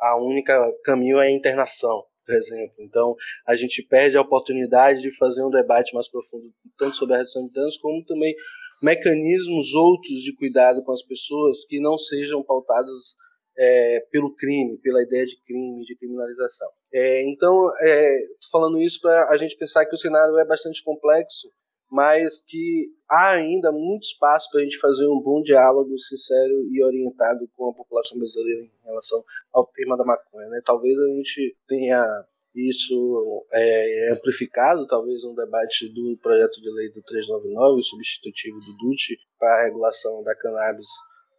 a 0.00 0.16
única 0.16 0.58
caminho 0.82 1.18
é 1.18 1.26
a 1.26 1.30
internação, 1.30 2.04
por 2.24 2.34
exemplo. 2.34 2.76
Então, 2.78 3.14
a 3.46 3.54
gente 3.54 3.82
perde 3.82 4.16
a 4.16 4.22
oportunidade 4.22 5.02
de 5.02 5.14
fazer 5.16 5.44
um 5.44 5.50
debate 5.50 5.92
mais 5.92 6.08
profundo, 6.08 6.50
tanto 6.78 6.96
sobre 6.96 7.14
a 7.14 7.18
redução 7.18 7.46
de 7.46 7.52
danos, 7.52 7.76
como 7.76 8.02
também 8.06 8.34
mecanismos 8.82 9.74
outros 9.74 10.22
de 10.22 10.34
cuidado 10.36 10.82
com 10.82 10.92
as 10.92 11.02
pessoas 11.02 11.66
que 11.66 11.80
não 11.80 11.98
sejam 11.98 12.42
pautados 12.42 13.16
é, 13.58 14.06
pelo 14.12 14.34
crime, 14.34 14.78
pela 14.78 15.02
ideia 15.02 15.26
de 15.26 15.36
crime, 15.42 15.84
de 15.84 15.96
criminalização. 15.96 16.68
É, 16.94 17.28
então, 17.28 17.70
é, 17.82 18.18
falando 18.52 18.80
isso 18.80 19.00
para 19.00 19.30
a 19.30 19.36
gente 19.36 19.56
pensar 19.56 19.84
que 19.84 19.94
o 19.94 19.98
cenário 19.98 20.38
é 20.38 20.46
bastante 20.46 20.82
complexo, 20.84 21.50
mas 21.90 22.42
que 22.42 22.92
há 23.10 23.32
ainda 23.32 23.72
muito 23.72 24.04
espaço 24.04 24.48
para 24.50 24.60
a 24.60 24.64
gente 24.64 24.78
fazer 24.78 25.06
um 25.06 25.20
bom 25.20 25.42
diálogo 25.42 25.98
sincero 25.98 26.68
e 26.70 26.84
orientado 26.84 27.48
com 27.56 27.70
a 27.70 27.74
população 27.74 28.18
brasileira 28.18 28.62
em 28.62 28.86
relação 28.86 29.24
ao 29.52 29.66
tema 29.66 29.96
da 29.96 30.04
maconha. 30.04 30.48
Né? 30.48 30.60
Talvez 30.64 30.98
a 31.00 31.06
gente 31.06 31.56
tenha 31.66 32.04
isso 32.54 33.46
é, 33.52 34.12
amplificado, 34.12 34.86
talvez 34.86 35.24
um 35.24 35.34
debate 35.34 35.88
do 35.88 36.18
projeto 36.20 36.60
de 36.60 36.70
lei 36.70 36.90
do 36.90 37.02
399, 37.02 37.82
substitutivo 37.82 38.58
do 38.58 38.76
DUT, 38.78 39.18
para 39.38 39.48
a 39.54 39.64
regulação 39.64 40.22
da 40.22 40.34
cannabis, 40.34 40.88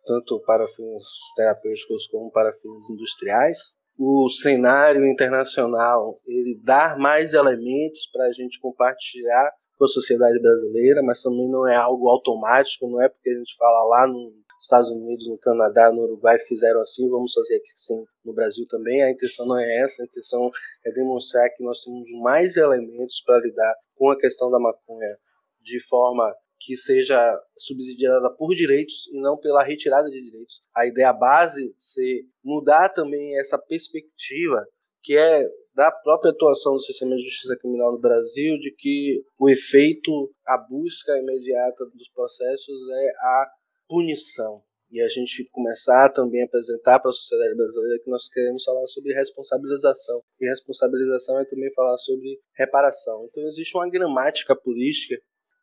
tanto 0.10 0.40
para 0.40 0.66
fins 0.68 1.04
terapêuticos 1.36 2.08
como 2.08 2.32
para 2.32 2.52
fins 2.54 2.90
industriais. 2.90 3.58
O 3.96 4.28
cenário 4.30 5.06
internacional 5.06 6.16
ele 6.26 6.60
dá 6.64 6.98
mais 6.98 7.34
elementos 7.34 8.10
para 8.12 8.26
a 8.26 8.34
gente 8.34 8.60
compartilhar 8.60 9.52
com 9.78 9.86
a 9.86 9.88
sociedade 9.88 10.40
brasileira, 10.42 11.04
mas 11.04 11.22
também 11.22 11.48
não 11.48 11.68
é 11.68 11.76
algo 11.76 12.10
automático, 12.10 12.90
não 12.90 13.00
é 13.00 13.08
porque 13.08 13.30
a 13.30 13.38
gente 13.38 13.56
fala 13.56 13.84
lá 13.88 14.08
nos 14.08 14.34
Estados 14.60 14.90
Unidos, 14.90 15.30
no 15.30 15.38
Canadá, 15.38 15.92
no 15.92 16.02
Uruguai 16.02 16.40
fizeram 16.40 16.82
assim, 16.82 17.08
vamos 17.08 17.32
fazer 17.34 17.58
aqui 17.58 17.70
sim 17.76 18.04
no 18.26 18.34
Brasil 18.34 18.66
também. 18.68 19.04
A 19.04 19.12
intenção 19.12 19.46
não 19.46 19.60
é 19.60 19.78
essa, 19.78 20.02
a 20.02 20.06
intenção 20.06 20.50
é 20.86 20.92
demonstrar 20.92 21.50
que 21.52 21.64
nós 21.64 21.84
temos 21.84 22.10
mais 22.22 22.58
elementos 22.58 23.22
para 23.24 23.40
lidar 23.40 23.76
com 23.96 24.10
a 24.10 24.18
questão 24.18 24.50
da 24.50 24.60
maconha 24.60 25.18
de 25.62 25.80
forma 25.88 26.34
que 26.60 26.76
seja 26.76 27.20
subsidiada 27.58 28.34
por 28.36 28.54
direitos 28.54 29.08
e 29.14 29.22
não 29.22 29.38
pela 29.38 29.64
retirada 29.64 30.10
de 30.10 30.22
direitos. 30.22 30.62
A 30.76 30.86
ideia 30.86 31.14
base 31.14 31.74
ser 31.78 32.24
mudar 32.44 32.90
também 32.90 33.40
essa 33.40 33.58
perspectiva 33.58 34.66
que 35.02 35.16
é 35.16 35.44
da 35.74 35.92
própria 35.92 36.32
atuação 36.32 36.74
do 36.74 36.82
sistema 36.82 37.16
de 37.16 37.24
justiça 37.24 37.58
criminal 37.58 37.94
no 37.94 38.02
Brasil, 38.02 38.58
de 38.60 38.76
que 38.78 39.24
o 39.40 39.50
efeito, 39.50 40.12
a 40.46 40.58
busca 40.58 41.18
imediata 41.18 41.86
dos 41.86 42.10
processos 42.10 42.82
é 42.92 43.10
a 43.22 43.48
punição. 43.88 44.62
E 44.92 45.00
a 45.02 45.08
gente 45.08 45.48
começar 45.52 46.10
também 46.10 46.42
a 46.42 46.46
apresentar 46.46 47.00
para 47.00 47.12
a 47.12 47.14
sociedade 47.14 47.56
brasileira 47.56 48.02
que 48.04 48.10
nós 48.10 48.28
queremos 48.28 48.64
falar 48.64 48.86
sobre 48.88 49.14
responsabilização. 49.14 50.22
E 50.42 50.50
responsabilização 50.50 51.40
é 51.40 51.46
também 51.46 51.72
falar 51.74 51.96
sobre 51.98 52.40
reparação. 52.58 53.28
Então 53.30 53.44
existe 53.48 53.78
uma 53.78 53.90
gramática 53.90 54.56
política 54.56 55.16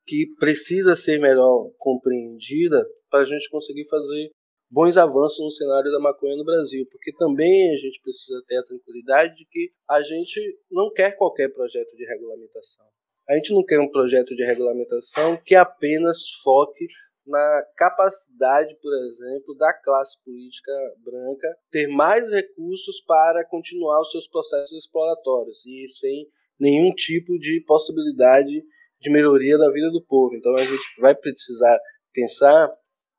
que 0.06 0.26
precisa 0.38 0.94
ser 0.94 1.18
melhor 1.18 1.70
compreendida 1.78 2.86
para 3.10 3.20
a 3.20 3.24
gente 3.24 3.50
conseguir 3.50 3.86
fazer 3.88 4.30
bons 4.70 4.96
avanços 4.96 5.38
no 5.38 5.50
cenário 5.50 5.90
da 5.90 6.00
maconha 6.00 6.36
no 6.36 6.44
Brasil, 6.44 6.86
porque 6.90 7.12
também 7.12 7.72
a 7.72 7.76
gente 7.76 8.00
precisa 8.02 8.42
ter 8.46 8.56
a 8.56 8.64
tranquilidade 8.64 9.36
de 9.36 9.46
que 9.46 9.70
a 9.88 10.02
gente 10.02 10.40
não 10.70 10.92
quer 10.92 11.16
qualquer 11.16 11.48
projeto 11.52 11.94
de 11.96 12.04
regulamentação. 12.04 12.86
A 13.28 13.34
gente 13.34 13.52
não 13.52 13.64
quer 13.64 13.80
um 13.80 13.90
projeto 13.90 14.34
de 14.36 14.44
regulamentação 14.44 15.36
que 15.44 15.54
apenas 15.54 16.30
foque 16.42 16.86
na 17.26 17.62
capacidade, 17.76 18.76
por 18.80 18.92
exemplo, 19.04 19.56
da 19.56 19.72
classe 19.82 20.22
política 20.24 20.72
branca 21.04 21.56
ter 21.70 21.88
mais 21.88 22.30
recursos 22.32 23.00
para 23.04 23.44
continuar 23.44 24.00
os 24.00 24.12
seus 24.12 24.28
processos 24.28 24.72
exploratórios 24.72 25.66
e 25.66 25.88
sem 25.88 26.28
nenhum 26.58 26.94
tipo 26.94 27.36
de 27.38 27.64
possibilidade 27.66 28.64
de 29.00 29.10
melhoria 29.10 29.58
da 29.58 29.70
vida 29.70 29.90
do 29.90 30.04
povo. 30.04 30.34
Então 30.34 30.54
a 30.54 30.62
gente 30.62 31.00
vai 31.00 31.14
precisar 31.14 31.78
pensar, 32.12 32.70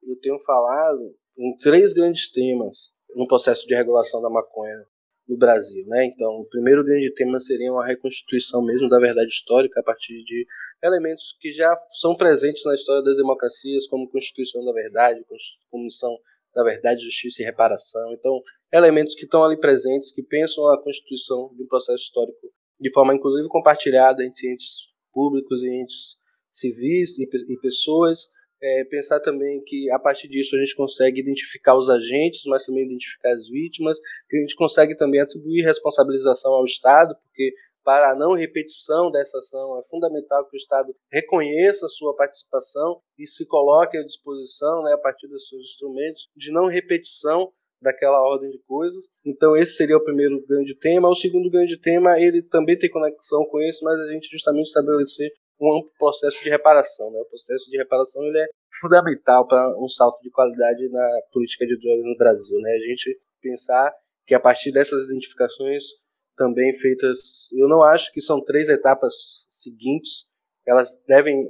eu 0.03 0.15
tenho 0.19 0.39
falado 0.39 1.15
em 1.37 1.55
três 1.57 1.93
grandes 1.93 2.31
temas 2.31 2.91
no 3.15 3.27
processo 3.27 3.65
de 3.67 3.75
regulação 3.75 4.21
da 4.21 4.29
maconha 4.29 4.85
no 5.27 5.37
Brasil, 5.37 5.85
né? 5.87 6.05
Então, 6.05 6.29
o 6.29 6.45
primeiro 6.45 6.83
grande 6.85 7.13
tema 7.13 7.37
seria 7.39 7.71
uma 7.71 7.85
reconstituição 7.85 8.63
mesmo 8.63 8.87
da 8.87 8.97
verdade 8.97 9.27
histórica 9.27 9.81
a 9.81 9.83
partir 9.83 10.23
de 10.23 10.45
elementos 10.81 11.35
que 11.39 11.51
já 11.51 11.75
são 11.99 12.15
presentes 12.15 12.63
na 12.63 12.73
história 12.73 13.03
das 13.03 13.17
democracias, 13.17 13.87
como 13.87 14.09
Constituição 14.09 14.63
da 14.63 14.71
Verdade, 14.71 15.25
Comissão 15.69 16.17
da 16.55 16.63
Verdade, 16.63 17.03
Justiça 17.03 17.41
e 17.41 17.45
Reparação. 17.45 18.13
Então, 18.13 18.39
elementos 18.71 19.15
que 19.15 19.25
estão 19.25 19.43
ali 19.43 19.59
presentes, 19.59 20.13
que 20.13 20.23
pensam 20.23 20.65
a 20.69 20.81
constituição 20.81 21.53
de 21.55 21.63
um 21.63 21.67
processo 21.67 22.03
histórico 22.03 22.47
de 22.79 22.91
forma 22.93 23.13
inclusive 23.13 23.47
compartilhada 23.49 24.23
entre 24.23 24.51
entes 24.51 24.87
públicos 25.17 25.63
e 25.63 25.81
entes 25.81 26.17
civis 26.51 27.17
e, 27.17 27.23
e 27.23 27.59
pessoas. 27.59 28.29
É, 28.61 28.85
pensar 28.85 29.19
também 29.19 29.63
que 29.63 29.89
a 29.91 29.99
partir 29.99 30.27
disso 30.27 30.55
a 30.55 30.59
gente 30.59 30.75
consegue 30.75 31.21
identificar 31.21 31.75
os 31.75 31.89
agentes, 31.89 32.41
mas 32.45 32.65
também 32.65 32.85
identificar 32.85 33.33
as 33.33 33.47
vítimas, 33.49 33.99
que 34.27 34.37
a 34.37 34.41
gente 34.41 34.55
consegue 34.55 34.95
também 34.95 35.21
atribuir 35.21 35.63
responsabilização 35.63 36.53
ao 36.53 36.63
Estado, 36.63 37.15
porque 37.23 37.53
para 37.83 38.11
a 38.11 38.15
não 38.15 38.33
repetição 38.33 39.11
dessa 39.11 39.37
ação 39.37 39.79
é 39.79 39.83
fundamental 39.89 40.47
que 40.49 40.55
o 40.55 40.59
Estado 40.59 40.93
reconheça 41.11 41.85
a 41.85 41.89
sua 41.89 42.15
participação 42.15 42.99
e 43.17 43.25
se 43.27 43.45
coloque 43.45 43.97
à 43.97 44.03
disposição, 44.03 44.83
né, 44.83 44.93
a 44.93 44.97
partir 44.97 45.27
dos 45.27 45.47
seus 45.47 45.63
instrumentos, 45.63 46.27
de 46.35 46.51
não 46.51 46.65
repetição 46.65 47.53
daquela 47.81 48.21
ordem 48.21 48.49
de 48.49 48.59
coisas. 48.59 49.05
Então 49.25 49.55
esse 49.55 49.73
seria 49.73 49.97
o 49.97 50.03
primeiro 50.03 50.43
grande 50.47 50.75
tema. 50.75 51.09
O 51.09 51.15
segundo 51.15 51.49
grande 51.49 51.79
tema, 51.79 52.19
ele 52.19 52.41
também 52.41 52.77
tem 52.77 52.89
conexão 52.89 53.45
com 53.45 53.59
isso, 53.61 53.83
mas 53.83 53.99
a 53.99 54.07
gente 54.11 54.29
justamente 54.29 54.67
estabelecer 54.67 55.31
um 55.59 55.77
amplo 55.77 55.91
processo 55.97 56.41
de 56.43 56.49
reparação. 56.49 57.11
Né? 57.11 57.19
O 57.19 57.25
processo 57.25 57.69
de 57.69 57.77
reparação 57.77 58.23
ele 58.23 58.39
é 58.39 58.47
fundamental 58.79 59.47
para 59.47 59.75
um 59.79 59.89
salto 59.89 60.21
de 60.21 60.29
qualidade 60.29 60.87
na 60.89 61.09
política 61.31 61.65
de 61.65 61.77
drogas 61.79 62.03
no 62.03 62.17
Brasil. 62.17 62.59
Né? 62.59 62.71
A 62.71 62.89
gente 62.89 63.19
pensar 63.41 63.91
que 64.25 64.35
a 64.35 64.39
partir 64.39 64.71
dessas 64.71 65.05
identificações 65.05 65.83
também 66.35 66.73
feitas, 66.75 67.47
eu 67.51 67.67
não 67.67 67.81
acho 67.81 68.11
que 68.11 68.21
são 68.21 68.43
três 68.43 68.69
etapas 68.69 69.47
seguintes, 69.49 70.27
elas 70.65 70.95
devem 71.07 71.43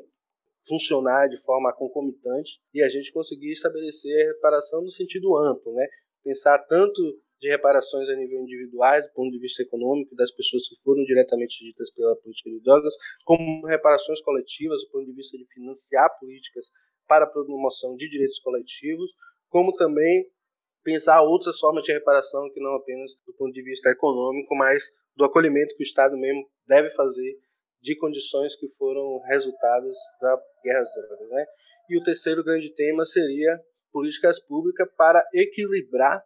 funcionar 0.66 1.28
de 1.28 1.38
forma 1.44 1.74
concomitante 1.74 2.60
e 2.74 2.82
a 2.84 2.90
gente 2.90 3.12
conseguir 3.12 3.52
estabelecer 3.52 4.28
reparação 4.28 4.82
no 4.82 4.92
sentido 4.92 5.36
amplo, 5.38 5.74
né? 5.74 5.88
Pensar 6.28 6.60
tanto 6.68 7.02
de 7.40 7.48
reparações 7.48 8.10
a 8.10 8.16
nível 8.18 8.42
individual, 8.42 9.02
do 9.02 9.14
ponto 9.14 9.32
de 9.32 9.40
vista 9.40 9.64
econômico, 9.64 10.14
das 10.14 10.30
pessoas 10.30 10.68
que 10.68 10.76
foram 10.84 11.06
diretamente 11.06 11.64
ditas 11.64 11.90
pela 11.90 12.18
política 12.18 12.50
de 12.50 12.60
drogas, 12.60 12.94
como 13.24 13.66
reparações 13.66 14.20
coletivas, 14.20 14.82
do 14.84 14.92
ponto 14.92 15.06
de 15.06 15.14
vista 15.14 15.38
de 15.38 15.46
financiar 15.46 16.10
políticas 16.20 16.66
para 17.08 17.24
a 17.24 17.30
promoção 17.30 17.96
de 17.96 18.10
direitos 18.10 18.40
coletivos, 18.40 19.10
como 19.48 19.72
também 19.72 20.30
pensar 20.84 21.22
outras 21.22 21.58
formas 21.60 21.86
de 21.86 21.94
reparação 21.94 22.52
que 22.52 22.60
não 22.60 22.76
apenas 22.76 23.16
do 23.26 23.34
ponto 23.34 23.54
de 23.54 23.64
vista 23.64 23.90
econômico, 23.90 24.54
mas 24.54 24.84
do 25.16 25.24
acolhimento 25.24 25.78
que 25.78 25.84
o 25.84 25.88
Estado 25.88 26.18
mesmo 26.18 26.46
deve 26.68 26.90
fazer 26.90 27.38
de 27.82 27.96
condições 27.96 28.54
que 28.58 28.68
foram 28.68 29.18
resultados 29.30 29.96
da 30.20 30.38
guerra 30.62 30.82
às 30.82 30.94
drogas. 30.94 31.30
Né? 31.32 31.46
E 31.90 31.98
o 31.98 32.04
terceiro 32.04 32.44
grande 32.44 32.74
tema 32.74 33.06
seria 33.06 33.58
políticas 33.92 34.40
públicas 34.40 34.88
para 34.98 35.24
equilibrar 35.34 36.22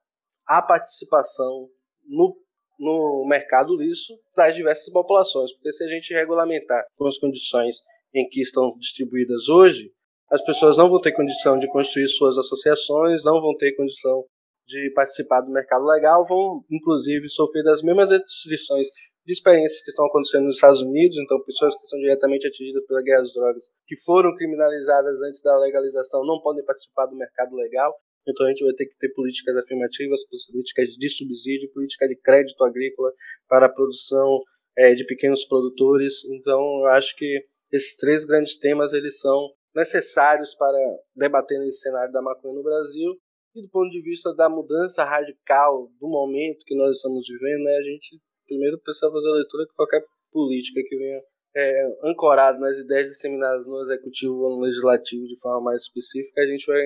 a 0.47 0.62
participação 0.62 1.69
no, 2.08 2.36
no 2.80 3.26
mercado 3.28 3.76
lícito 3.76 4.19
das 4.36 4.56
diversas 4.56 4.91
populações. 4.91 5.54
Porque 5.54 5.71
se 5.71 5.84
a 5.84 5.88
gente 5.88 6.13
regulamentar 6.13 6.84
com 6.95 7.08
as 7.08 7.17
condições 7.17 7.78
em 8.13 8.28
que 8.28 8.41
estão 8.41 8.76
distribuídas 8.78 9.47
hoje, 9.47 9.91
as 10.30 10.43
pessoas 10.43 10.78
não 10.78 10.89
vão 10.89 11.00
ter 11.00 11.12
condição 11.12 11.60
de 11.60 11.67
construir 11.67 12.08
suas 12.08 12.38
associações, 12.38 13.26
não 13.26 13.41
vão 13.41 13.56
ter 13.58 13.76
condição 13.76 14.26
de 14.65 14.91
participar 14.93 15.41
do 15.41 15.52
mercado 15.52 15.86
legal, 15.86 16.26
vão 16.26 16.63
inclusive 16.69 17.28
sofrer 17.30 17.63
das 17.63 17.82
mesmas 17.82 18.12
restrições 18.12 18.88
de 19.25 19.34
experiências 19.34 19.84
que 19.84 19.91
estão 19.91 20.05
acontecendo 20.05 20.45
nos 20.45 20.55
Estados 20.55 20.81
Unidos, 20.81 21.17
então 21.17 21.43
pessoas 21.43 21.75
que 21.75 21.86
são 21.86 21.99
diretamente 21.99 22.47
atingidas 22.47 22.84
pela 22.86 23.01
guerra 23.03 23.21
às 23.21 23.34
drogas, 23.34 23.65
que 23.86 23.95
foram 24.01 24.36
criminalizadas 24.36 25.21
antes 25.21 25.41
da 25.41 25.57
legalização, 25.60 26.25
não 26.25 26.41
podem 26.41 26.65
participar 26.65 27.05
do 27.05 27.15
mercado 27.15 27.55
legal. 27.55 27.93
Então 28.27 28.45
a 28.45 28.49
gente 28.49 28.63
vai 28.63 28.73
ter 28.73 28.86
que 28.86 28.97
ter 28.97 29.10
políticas 29.13 29.55
afirmativas, 29.57 30.21
políticas 30.51 30.89
de 30.89 31.10
subsídio, 31.10 31.71
política 31.71 32.07
de 32.07 32.15
crédito 32.15 32.63
agrícola 32.63 33.12
para 33.47 33.65
a 33.65 33.73
produção 33.73 34.41
é, 34.77 34.93
de 34.93 35.05
pequenos 35.05 35.45
produtores. 35.45 36.23
Então 36.25 36.86
acho 36.86 37.15
que 37.15 37.45
esses 37.71 37.95
três 37.97 38.25
grandes 38.25 38.57
temas 38.57 38.93
eles 38.93 39.19
são 39.19 39.49
necessários 39.75 40.53
para 40.55 40.77
debater 41.15 41.60
nesse 41.60 41.79
cenário 41.79 42.12
da 42.12 42.21
maconha 42.21 42.55
no 42.55 42.63
Brasil. 42.63 43.12
E 43.55 43.62
do 43.62 43.69
ponto 43.69 43.89
de 43.89 44.01
vista 44.01 44.34
da 44.34 44.49
mudança 44.49 45.03
radical 45.03 45.91
do 45.99 46.07
momento 46.07 46.63
que 46.65 46.75
nós 46.75 46.97
estamos 46.97 47.27
vivendo, 47.27 47.63
né, 47.63 47.77
a 47.77 47.84
gente 47.84 48.21
primeiro 48.52 48.78
precisa 48.80 49.10
fazer 49.10 49.30
a 49.30 49.36
leitura 49.36 49.64
de 49.64 49.74
qualquer 49.74 50.04
política 50.30 50.82
que 50.84 50.98
venha 50.98 51.22
é, 51.56 51.84
ancorado 52.04 52.60
nas 52.60 52.78
ideias 52.80 53.10
disseminadas 53.10 53.66
no 53.66 53.80
executivo 53.82 54.36
ou 54.36 54.58
no 54.58 54.66
legislativo 54.66 55.26
de 55.26 55.40
forma 55.40 55.62
mais 55.62 55.84
específica, 55.84 56.42
a 56.42 56.48
gente 56.48 56.66
vai 56.66 56.82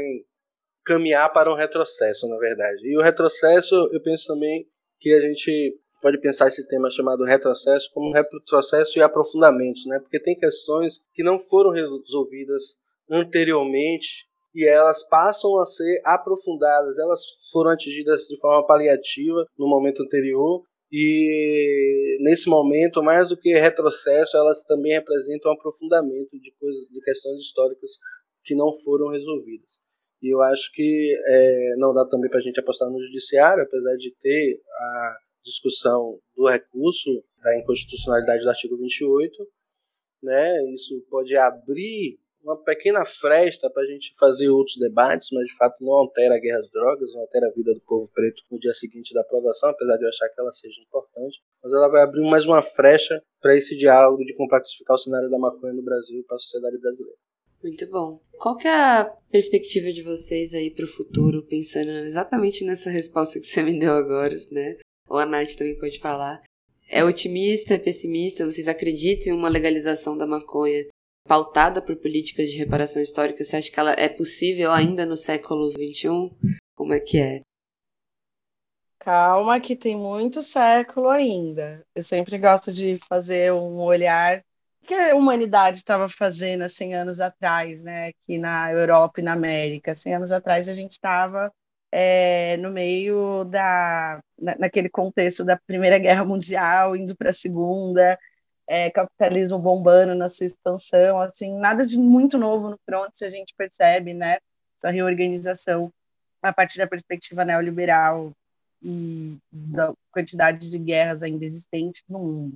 caminhar 0.84 1.32
para 1.34 1.52
um 1.52 1.56
retrocesso, 1.56 2.28
na 2.28 2.38
verdade. 2.38 2.88
E 2.88 2.98
o 2.98 3.02
retrocesso, 3.02 3.76
eu 3.92 4.02
penso 4.02 4.28
também 4.28 4.68
que 5.00 5.12
a 5.12 5.20
gente 5.20 5.80
pode 6.02 6.20
pensar 6.20 6.48
esse 6.48 6.68
tema 6.68 6.90
chamado 6.92 7.24
retrocesso 7.24 7.90
como 7.92 8.14
retrocesso 8.14 9.00
e 9.00 9.02
aprofundamento, 9.02 9.82
né? 9.88 10.00
Porque 10.00 10.20
tem 10.20 10.38
questões 10.38 11.00
que 11.14 11.24
não 11.24 11.40
foram 11.40 11.72
resolvidas 11.72 12.78
anteriormente 13.10 14.28
e 14.54 14.66
elas 14.66 15.04
passam 15.08 15.60
a 15.60 15.66
ser 15.66 16.00
aprofundadas, 16.06 16.98
elas 17.00 17.22
foram 17.52 17.72
atingidas 17.72 18.22
de 18.28 18.40
forma 18.40 18.66
paliativa 18.66 19.46
no 19.58 19.68
momento 19.68 20.04
anterior 20.04 20.64
e 20.98 22.18
nesse 22.22 22.48
momento, 22.48 23.04
mais 23.04 23.28
do 23.28 23.38
que 23.38 23.54
retrocesso, 23.54 24.38
elas 24.38 24.64
também 24.64 24.94
representam 24.94 25.52
um 25.52 25.54
aprofundamento 25.54 26.40
de 26.40 26.54
coisas, 26.58 26.88
de 26.88 27.02
questões 27.02 27.42
históricas 27.42 27.92
que 28.46 28.56
não 28.56 28.72
foram 28.72 29.10
resolvidas. 29.10 29.82
E 30.22 30.34
eu 30.34 30.42
acho 30.42 30.72
que 30.72 31.14
é, 31.28 31.76
não 31.80 31.94
dá 31.94 32.08
também 32.08 32.30
para 32.30 32.40
a 32.40 32.42
gente 32.42 32.62
apostar 32.62 32.90
no 32.90 32.98
judiciário, 32.98 33.62
apesar 33.62 33.94
de 33.98 34.16
ter 34.22 34.62
a 34.74 35.18
discussão 35.44 36.18
do 36.34 36.48
recurso 36.48 37.22
da 37.44 37.60
inconstitucionalidade 37.60 38.44
do 38.44 38.50
artigo 38.50 38.78
28, 38.78 39.36
né? 40.24 40.72
Isso 40.72 41.06
pode 41.10 41.36
abrir 41.36 42.18
uma 42.46 42.62
pequena 42.62 43.04
fresta 43.04 43.70
para 43.72 43.82
a 43.82 43.86
gente 43.88 44.14
fazer 44.18 44.50
outros 44.50 44.78
debates, 44.78 45.30
mas 45.34 45.48
de 45.48 45.58
fato 45.58 45.84
não 45.84 45.94
altera 45.94 46.36
a 46.36 46.40
guerra 46.40 46.60
às 46.60 46.70
drogas, 46.70 47.14
não 47.14 47.22
altera 47.22 47.48
a 47.48 47.52
vida 47.52 47.74
do 47.74 47.82
povo 47.82 48.08
preto 48.14 48.44
no 48.52 48.60
dia 48.60 48.74
seguinte 48.74 49.16
da 49.16 49.22
aprovação, 49.22 49.70
apesar 49.70 49.98
de 49.98 50.04
eu 50.04 50.10
achar 50.10 50.30
que 50.30 50.40
ela 50.40 50.52
seja 50.52 50.80
importante. 50.80 51.42
Mas 51.64 51.74
ela 51.74 51.90
vai 51.90 52.04
abrir 52.04 52.22
mais 52.30 52.46
uma 52.46 52.62
frecha 52.62 53.20
para 53.42 53.58
esse 53.58 53.76
diálogo 53.76 54.24
de 54.24 54.36
complexificar 54.36 54.96
o 54.96 55.00
cenário 55.00 55.30
da 55.30 55.40
maconha 55.40 55.74
no 55.74 55.82
Brasil 55.82 56.24
para 56.28 56.36
a 56.36 56.40
sociedade 56.40 56.78
brasileira. 56.78 57.18
Muito 57.64 57.90
bom. 57.90 58.20
Qual 58.38 58.56
que 58.56 58.68
é 58.68 58.72
a 58.72 59.06
perspectiva 59.32 59.92
de 59.92 60.04
vocês 60.04 60.54
aí 60.54 60.70
para 60.70 60.86
o 60.86 60.88
futuro, 60.88 61.44
pensando 61.48 61.90
exatamente 61.90 62.64
nessa 62.64 62.92
resposta 62.92 63.40
que 63.40 63.48
você 63.48 63.64
me 63.64 63.80
deu 63.80 63.92
agora, 63.92 64.36
né? 64.52 64.78
Ou 65.10 65.18
a 65.18 65.26
Nath 65.26 65.56
também 65.58 65.78
pode 65.80 66.00
falar. 66.00 66.44
É 66.88 67.04
otimista, 67.04 67.74
é 67.74 67.80
pessimista? 67.80 68.46
Vocês 68.46 68.68
acreditam 68.68 69.34
em 69.34 69.36
uma 69.36 69.50
legalização 69.50 70.16
da 70.16 70.28
maconha 70.28 70.86
pautada 71.28 71.82
por 71.82 71.96
políticas 71.98 72.50
de 72.50 72.58
reparação 72.58 73.02
histórica, 73.02 73.44
você 73.44 73.58
acha 73.58 73.72
que 73.72 73.80
ela 73.80 73.94
é 73.94 74.08
possível 74.08 74.72
ainda 74.72 75.06
no 75.06 75.18
século 75.18 75.72
XXI? 75.72 76.32
Como 76.76 76.94
é 76.94 77.00
que 77.00 77.20
é? 77.20 77.42
Calma, 79.00 79.60
que 79.60 79.76
tem 79.76 79.96
muito 79.96 80.42
século 80.42 81.10
ainda. 81.10 81.86
Eu 81.94 82.04
sempre 82.04 82.38
gosto 82.38 82.72
de 82.72 82.98
fazer 83.08 83.54
um 83.54 83.80
olhar 83.80 84.44
que 84.86 84.94
a 84.94 85.16
humanidade 85.16 85.78
estava 85.78 86.08
fazendo 86.08 86.64
há 86.64 86.70
100 86.70 86.96
anos 86.96 87.20
atrás, 87.20 87.82
né, 87.82 88.08
aqui 88.08 88.38
na 88.38 88.72
Europa 88.72 89.20
e 89.20 89.24
na 89.24 89.34
América. 89.34 89.96
100 89.96 90.16
anos 90.16 90.32
atrás 90.32 90.70
a 90.70 90.74
gente 90.74 90.92
estava 90.92 91.52
é, 91.92 92.58
no 92.58 92.72
meio 92.72 93.44
da, 93.46 94.20
na, 94.40 94.56
naquele 94.60 94.90
contexto 94.90 95.44
da 95.44 95.58
Primeira 95.58 95.98
Guerra 95.98 96.26
Mundial, 96.26 96.96
indo 96.96 97.16
para 97.16 97.30
a 97.30 97.34
Segunda, 97.34 98.18
é, 98.68 98.90
capitalismo 98.90 99.60
bombando 99.60 100.16
na 100.16 100.30
sua 100.30 100.46
expansão, 100.46 101.20
assim, 101.22 101.58
nada 101.58 101.86
de 101.86 101.98
muito 101.98 102.38
novo 102.38 102.70
no 102.70 102.80
front, 102.86 103.12
se 103.14 103.26
a 103.26 103.30
gente 103.30 103.54
percebe, 103.56 104.14
né, 104.14 104.38
essa 104.78 104.90
reorganização 104.92 105.92
a 106.42 106.54
partir 106.54 106.78
da 106.78 106.88
perspectiva 106.88 107.46
neoliberal 107.46 108.32
e 108.82 109.38
da 109.52 109.94
quantidade 110.12 110.70
de 110.70 110.78
guerras 110.78 111.24
ainda 111.24 111.46
existentes 111.46 112.04
no 112.08 112.20
mundo. 112.20 112.54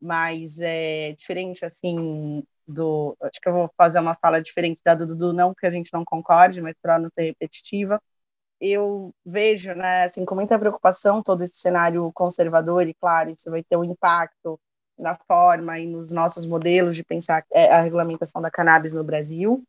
Mas 0.00 0.58
é 0.60 1.12
diferente, 1.12 1.64
assim, 1.64 2.42
do... 2.66 3.16
Acho 3.20 3.40
que 3.40 3.48
eu 3.48 3.52
vou 3.52 3.70
fazer 3.76 3.98
uma 4.00 4.14
fala 4.14 4.40
diferente 4.40 4.80
da 4.84 4.94
do 4.94 5.06
Dudu, 5.06 5.32
não 5.32 5.54
que 5.54 5.66
a 5.66 5.70
gente 5.70 5.92
não 5.92 6.04
concorde, 6.04 6.62
mas 6.62 6.74
para 6.80 6.98
não 6.98 7.10
ser 7.12 7.24
repetitiva. 7.24 8.00
Eu 8.60 9.14
vejo, 9.24 9.74
né, 9.74 10.04
assim, 10.04 10.24
com 10.24 10.34
muita 10.34 10.58
preocupação 10.58 11.22
todo 11.22 11.42
esse 11.42 11.56
cenário 11.56 12.10
conservador, 12.14 12.86
e 12.88 12.94
claro, 12.94 13.30
isso 13.30 13.50
vai 13.50 13.62
ter 13.62 13.76
um 13.76 13.84
impacto 13.84 14.58
na 15.00 15.16
forma 15.16 15.78
e 15.78 15.86
nos 15.86 16.10
nossos 16.12 16.46
modelos 16.46 16.94
de 16.94 17.02
pensar 17.02 17.44
é, 17.52 17.72
a 17.72 17.80
regulamentação 17.80 18.40
da 18.40 18.50
cannabis 18.50 18.92
no 18.92 19.02
Brasil. 19.02 19.64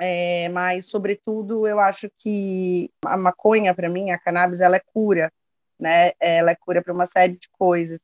É, 0.00 0.48
mas, 0.50 0.86
sobretudo, 0.86 1.66
eu 1.66 1.80
acho 1.80 2.10
que 2.18 2.90
a 3.04 3.16
maconha, 3.16 3.74
para 3.74 3.88
mim, 3.88 4.10
a 4.10 4.18
cannabis, 4.18 4.60
ela 4.60 4.76
é 4.76 4.80
cura, 4.80 5.32
né? 5.78 6.12
Ela 6.20 6.52
é 6.52 6.54
cura 6.54 6.82
para 6.82 6.92
uma 6.92 7.06
série 7.06 7.36
de 7.36 7.48
coisas. 7.50 8.00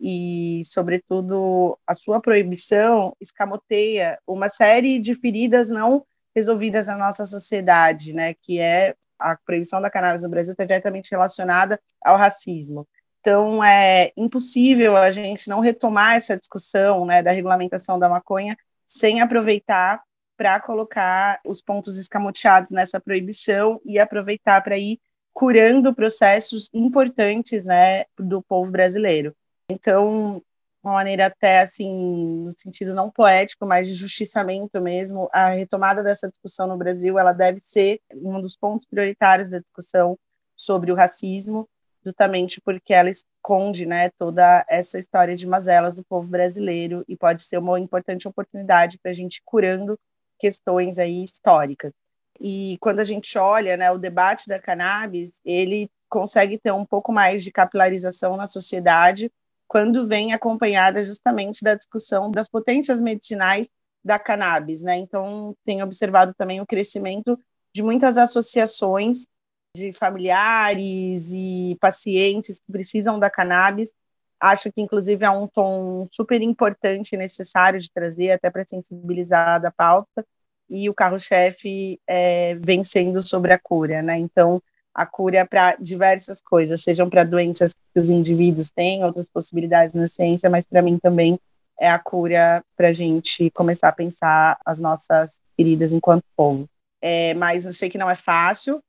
E, 0.00 0.62
sobretudo, 0.66 1.78
a 1.86 1.94
sua 1.94 2.20
proibição 2.20 3.16
escamoteia 3.20 4.18
uma 4.26 4.48
série 4.48 4.98
de 4.98 5.14
feridas 5.14 5.68
não 5.70 6.04
resolvidas 6.34 6.86
na 6.86 6.96
nossa 6.96 7.26
sociedade, 7.26 8.12
né? 8.12 8.34
Que 8.34 8.60
é 8.60 8.94
a 9.18 9.36
proibição 9.36 9.80
da 9.80 9.90
cannabis 9.90 10.22
no 10.22 10.28
Brasil 10.28 10.52
está 10.52 10.64
diretamente 10.64 11.10
relacionada 11.10 11.80
ao 12.04 12.16
racismo. 12.16 12.86
Então, 13.28 13.62
é 13.62 14.10
impossível 14.16 14.96
a 14.96 15.10
gente 15.10 15.50
não 15.50 15.60
retomar 15.60 16.14
essa 16.14 16.34
discussão 16.34 17.04
né, 17.04 17.22
da 17.22 17.30
regulamentação 17.30 17.98
da 17.98 18.08
maconha 18.08 18.56
sem 18.86 19.20
aproveitar 19.20 20.02
para 20.34 20.58
colocar 20.58 21.38
os 21.44 21.60
pontos 21.60 21.98
escamoteados 21.98 22.70
nessa 22.70 22.98
proibição 22.98 23.82
e 23.84 23.98
aproveitar 23.98 24.62
para 24.62 24.78
ir 24.78 24.98
curando 25.30 25.94
processos 25.94 26.70
importantes 26.72 27.66
né, 27.66 28.06
do 28.18 28.40
povo 28.40 28.70
brasileiro. 28.70 29.36
Então, 29.68 30.42
uma 30.82 30.94
maneira 30.94 31.26
até 31.26 31.60
assim, 31.60 32.46
no 32.46 32.54
sentido 32.56 32.94
não 32.94 33.10
poético, 33.10 33.66
mas 33.66 33.86
de 33.86 33.94
justiçamento 33.94 34.80
mesmo, 34.80 35.28
a 35.34 35.50
retomada 35.50 36.02
dessa 36.02 36.30
discussão 36.30 36.66
no 36.66 36.78
Brasil, 36.78 37.18
ela 37.18 37.34
deve 37.34 37.60
ser 37.60 38.00
um 38.10 38.40
dos 38.40 38.56
pontos 38.56 38.88
prioritários 38.88 39.50
da 39.50 39.58
discussão 39.58 40.18
sobre 40.56 40.90
o 40.90 40.94
racismo, 40.94 41.68
justamente 42.08 42.60
porque 42.60 42.94
ela 42.94 43.10
esconde 43.10 43.84
né, 43.84 44.08
toda 44.10 44.64
essa 44.68 44.98
história 44.98 45.36
de 45.36 45.46
mazelas 45.46 45.94
do 45.94 46.02
povo 46.02 46.26
brasileiro 46.26 47.04
e 47.06 47.14
pode 47.16 47.42
ser 47.42 47.58
uma 47.58 47.78
importante 47.78 48.26
oportunidade 48.26 48.98
para 48.98 49.10
a 49.10 49.14
gente 49.14 49.42
curando 49.44 49.98
questões 50.38 50.98
aí 50.98 51.22
históricas. 51.22 51.92
E 52.40 52.78
quando 52.80 53.00
a 53.00 53.04
gente 53.04 53.36
olha 53.36 53.76
né, 53.76 53.90
o 53.90 53.98
debate 53.98 54.48
da 54.48 54.58
cannabis, 54.58 55.38
ele 55.44 55.90
consegue 56.08 56.58
ter 56.58 56.72
um 56.72 56.84
pouco 56.84 57.12
mais 57.12 57.44
de 57.44 57.52
capilarização 57.52 58.36
na 58.36 58.46
sociedade 58.46 59.30
quando 59.66 60.06
vem 60.06 60.32
acompanhada 60.32 61.04
justamente 61.04 61.62
da 61.62 61.74
discussão 61.74 62.30
das 62.30 62.48
potências 62.48 63.02
medicinais 63.02 63.68
da 64.02 64.18
cannabis, 64.18 64.80
né? 64.80 64.96
Então, 64.96 65.54
tem 65.66 65.82
observado 65.82 66.32
também 66.32 66.60
o 66.60 66.66
crescimento 66.66 67.38
de 67.74 67.82
muitas 67.82 68.16
associações 68.16 69.26
de 69.74 69.92
familiares 69.92 71.30
e 71.32 71.76
pacientes 71.80 72.58
que 72.58 72.72
precisam 72.72 73.18
da 73.18 73.30
cannabis. 73.30 73.94
Acho 74.40 74.70
que, 74.72 74.80
inclusive, 74.80 75.24
é 75.24 75.30
um 75.30 75.46
tom 75.46 76.08
super 76.12 76.40
importante 76.40 77.12
e 77.12 77.18
necessário 77.18 77.80
de 77.80 77.90
trazer, 77.90 78.30
até 78.30 78.50
para 78.50 78.64
sensibilizar 78.66 79.60
da 79.60 79.70
pauta. 79.70 80.24
E 80.70 80.88
o 80.88 80.94
carro-chefe 80.94 82.00
é, 82.06 82.54
vem 82.56 82.84
sendo 82.84 83.26
sobre 83.26 83.52
a 83.52 83.58
cura, 83.58 84.02
né? 84.02 84.18
Então, 84.18 84.62
a 84.94 85.06
cura 85.06 85.46
para 85.46 85.76
diversas 85.76 86.40
coisas, 86.40 86.82
sejam 86.82 87.08
para 87.08 87.24
doenças 87.24 87.74
que 87.74 88.00
os 88.00 88.10
indivíduos 88.10 88.70
têm, 88.70 89.04
outras 89.04 89.30
possibilidades 89.30 89.94
na 89.94 90.08
ciência, 90.08 90.50
mas 90.50 90.66
para 90.66 90.82
mim 90.82 90.98
também 90.98 91.38
é 91.78 91.88
a 91.88 91.98
cura 91.98 92.64
para 92.76 92.88
a 92.88 92.92
gente 92.92 93.48
começar 93.50 93.88
a 93.88 93.92
pensar 93.92 94.58
as 94.66 94.78
nossas 94.78 95.40
feridas 95.56 95.92
enquanto 95.92 96.24
povo. 96.36 96.68
É, 97.00 97.32
mas 97.34 97.64
eu 97.64 97.72
sei 97.72 97.88
que 97.88 97.98
não 97.98 98.10
é 98.10 98.14
fácil, 98.16 98.82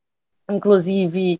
inclusive 0.50 1.40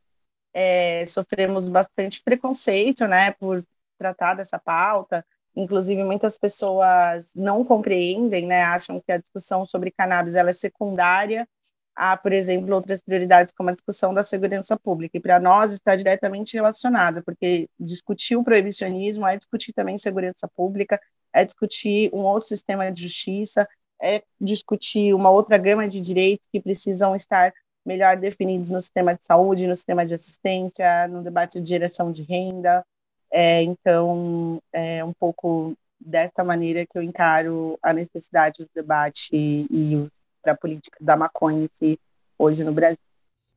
é, 0.54 1.06
sofremos 1.06 1.68
bastante 1.70 2.22
preconceito, 2.24 3.08
né, 3.08 3.32
por 3.32 3.64
tratar 3.98 4.36
dessa 4.36 4.60
pauta. 4.60 5.26
Inclusive 5.56 6.04
muitas 6.04 6.38
pessoas 6.38 7.34
não 7.36 7.66
compreendem, 7.66 8.46
né, 8.48 8.64
acham 8.64 9.02
que 9.02 9.12
a 9.12 9.18
discussão 9.18 9.66
sobre 9.66 9.92
cannabis 9.92 10.36
ela 10.36 10.52
é 10.52 10.54
secundária 10.54 11.48
a, 11.96 12.16
por 12.16 12.32
exemplo, 12.32 12.74
outras 12.74 13.04
prioridades 13.04 13.54
como 13.54 13.70
a 13.70 13.74
discussão 13.74 14.14
da 14.14 14.24
segurança 14.24 14.80
pública. 14.80 15.18
E 15.18 15.20
para 15.20 15.38
nós 15.38 15.74
está 15.74 15.98
diretamente 15.98 16.54
relacionada, 16.54 17.22
porque 17.22 17.70
discutir 17.78 18.38
o 18.38 18.44
proibicionismo 18.44 19.28
é 19.28 19.36
discutir 19.36 19.74
também 19.74 19.98
segurança 19.98 20.48
pública, 20.56 20.98
é 21.34 21.44
discutir 21.44 22.10
um 22.14 22.20
outro 22.20 22.48
sistema 22.48 22.90
de 22.90 23.04
justiça, 23.04 23.68
é 24.02 24.24
discutir 24.40 25.14
uma 25.14 25.30
outra 25.30 25.58
gama 25.58 25.90
de 25.90 26.00
direitos 26.00 26.48
que 26.50 26.62
precisam 26.62 27.18
estar 27.18 27.52
melhor 27.86 28.18
definidos 28.18 28.70
no 28.70 28.82
sistema 28.82 29.16
de 29.16 29.24
saúde, 29.24 29.68
no 29.68 29.76
sistema 29.76 30.06
de 30.06 30.14
assistência, 30.14 31.08
no 31.08 31.24
debate 31.24 31.60
de 31.60 31.70
geração 31.70 32.12
de 32.12 32.24
renda. 32.24 32.86
É, 33.32 33.62
então, 33.64 34.62
é 34.74 35.04
um 35.04 35.14
pouco 35.14 35.74
dessa 36.00 36.44
maneira 36.44 36.86
que 36.86 36.98
eu 36.98 37.04
encaro 37.04 37.78
a 37.82 37.94
necessidade 37.94 38.64
do 38.64 38.70
debate 38.74 39.30
e, 39.32 39.68
e 39.70 39.96
os 39.96 40.10
para 40.42 40.54
a 40.54 40.58
política 40.58 40.98
da 41.00 41.16
maconha 41.16 41.70
si 41.74 42.00
hoje 42.38 42.64
no 42.64 42.72
Brasil. 42.72 42.98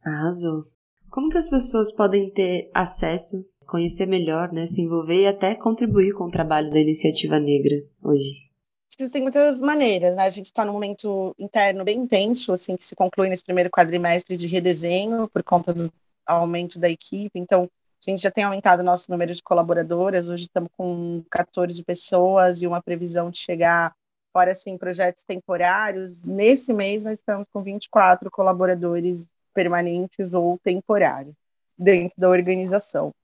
Arrasou. 0.05 0.67
Como 1.11 1.29
que 1.29 1.39
as 1.39 1.49
pessoas 1.49 1.95
podem 1.95 2.31
ter 2.31 2.71
acesso, 2.75 3.47
conhecer 3.67 4.07
melhor, 4.07 4.53
né, 4.53 4.67
se 4.67 4.83
envolver 4.83 5.23
e 5.23 5.27
até 5.27 5.55
contribuir 5.55 6.13
com 6.15 6.25
o 6.25 6.31
trabalho 6.31 6.71
da 6.71 6.81
iniciativa 6.81 7.39
negra 7.39 7.77
hoje? 8.03 8.52
Existem 8.99 9.23
muitas 9.23 9.59
maneiras, 9.59 10.15
né? 10.17 10.25
A 10.25 10.31
gente 10.31 10.47
está 10.47 10.65
num 10.65 10.73
momento 10.75 11.35
interno 11.39 11.83
bem 11.83 11.99
intenso, 11.99 12.53
assim, 12.53 12.77
que 12.77 12.85
se 12.85 12.95
conclui 12.95 13.29
nesse 13.29 13.43
primeiro 13.43 13.71
quadrimestre 13.71 14.37
de 14.37 14.47
redesenho 14.47 15.29
por 15.29 15.43
conta 15.43 15.73
do 15.73 15.93
aumento 16.27 16.79
da 16.79 16.89
equipe. 16.89 17.39
Então, 17.39 17.69
a 18.07 18.11
gente 18.11 18.23
já 18.23 18.31
tem 18.31 18.45
aumentado 18.45 18.81
o 18.81 18.85
nosso 18.85 19.11
número 19.11 19.35
de 19.35 19.43
colaboradoras. 19.43 20.29
Hoje 20.29 20.45
estamos 20.45 20.71
com 20.77 21.25
14 21.31 21.83
pessoas 21.85 22.61
e 22.61 22.67
uma 22.67 22.83
previsão 22.83 23.31
de 23.31 23.39
chegar 23.39 23.95
fora 24.33 24.51
assim 24.51 24.77
projetos 24.77 25.25
temporários. 25.25 26.23
Nesse 26.25 26.73
mês 26.73 27.03
nós 27.03 27.19
estamos 27.19 27.47
com 27.53 27.63
24 27.63 28.31
colaboradores 28.31 29.29
permanentes 29.55 30.33
ou 30.33 30.59
temporários 30.59 31.35
dentro 31.79 32.15
da 32.19 32.29
organização. 32.29 33.15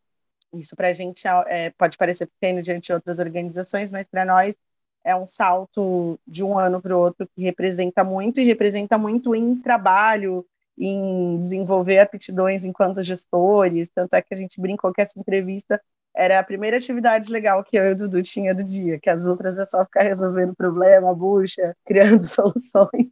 Isso 0.53 0.77
para 0.77 0.89
a 0.89 0.93
gente 0.93 1.27
é, 1.47 1.71
pode 1.71 1.99
parecer 1.99 2.27
pequeno 2.27 2.63
diante 2.63 2.87
de 2.87 2.93
outras 2.93 3.19
organizações, 3.19 3.91
mas 3.91 4.09
para 4.09 4.25
nós 4.25 4.55
é 5.09 5.17
um 5.17 5.27
salto 5.27 6.21
de 6.27 6.45
um 6.45 6.59
ano 6.59 6.83
para 6.83 6.95
o 6.95 7.01
outro 7.01 7.27
que 7.35 7.43
representa 7.43 8.05
muito 8.05 8.41
e 8.41 8.45
representa 8.45 8.99
muito 8.99 9.35
em 9.35 9.57
trabalho, 9.57 10.45
em 10.77 11.41
desenvolver 11.41 11.99
aptidões 11.99 12.63
enquanto 12.63 13.03
gestores. 13.03 13.89
Tanto 13.89 14.13
é 14.15 14.21
que 14.21 14.35
a 14.35 14.37
gente 14.37 14.61
brincou 14.61 14.93
que 14.93 15.01
essa 15.01 15.19
entrevista 15.19 15.81
era 16.15 16.39
a 16.39 16.45
primeira 16.45 16.77
atividade 16.77 17.33
legal 17.33 17.65
que 17.65 17.79
eu 17.79 17.87
e 17.87 17.93
o 17.93 17.97
Dudu 17.97 18.21
tinha 18.21 18.55
do 18.55 18.63
dia, 18.63 18.99
que 19.01 19.09
as 19.09 19.27
outras 19.27 19.59
é 19.59 19.65
só 19.65 19.83
ficar 19.85 20.03
resolvendo 20.03 20.55
problema, 20.55 21.15
bucha, 21.15 21.75
criando 21.87 22.23
soluções. 22.23 23.09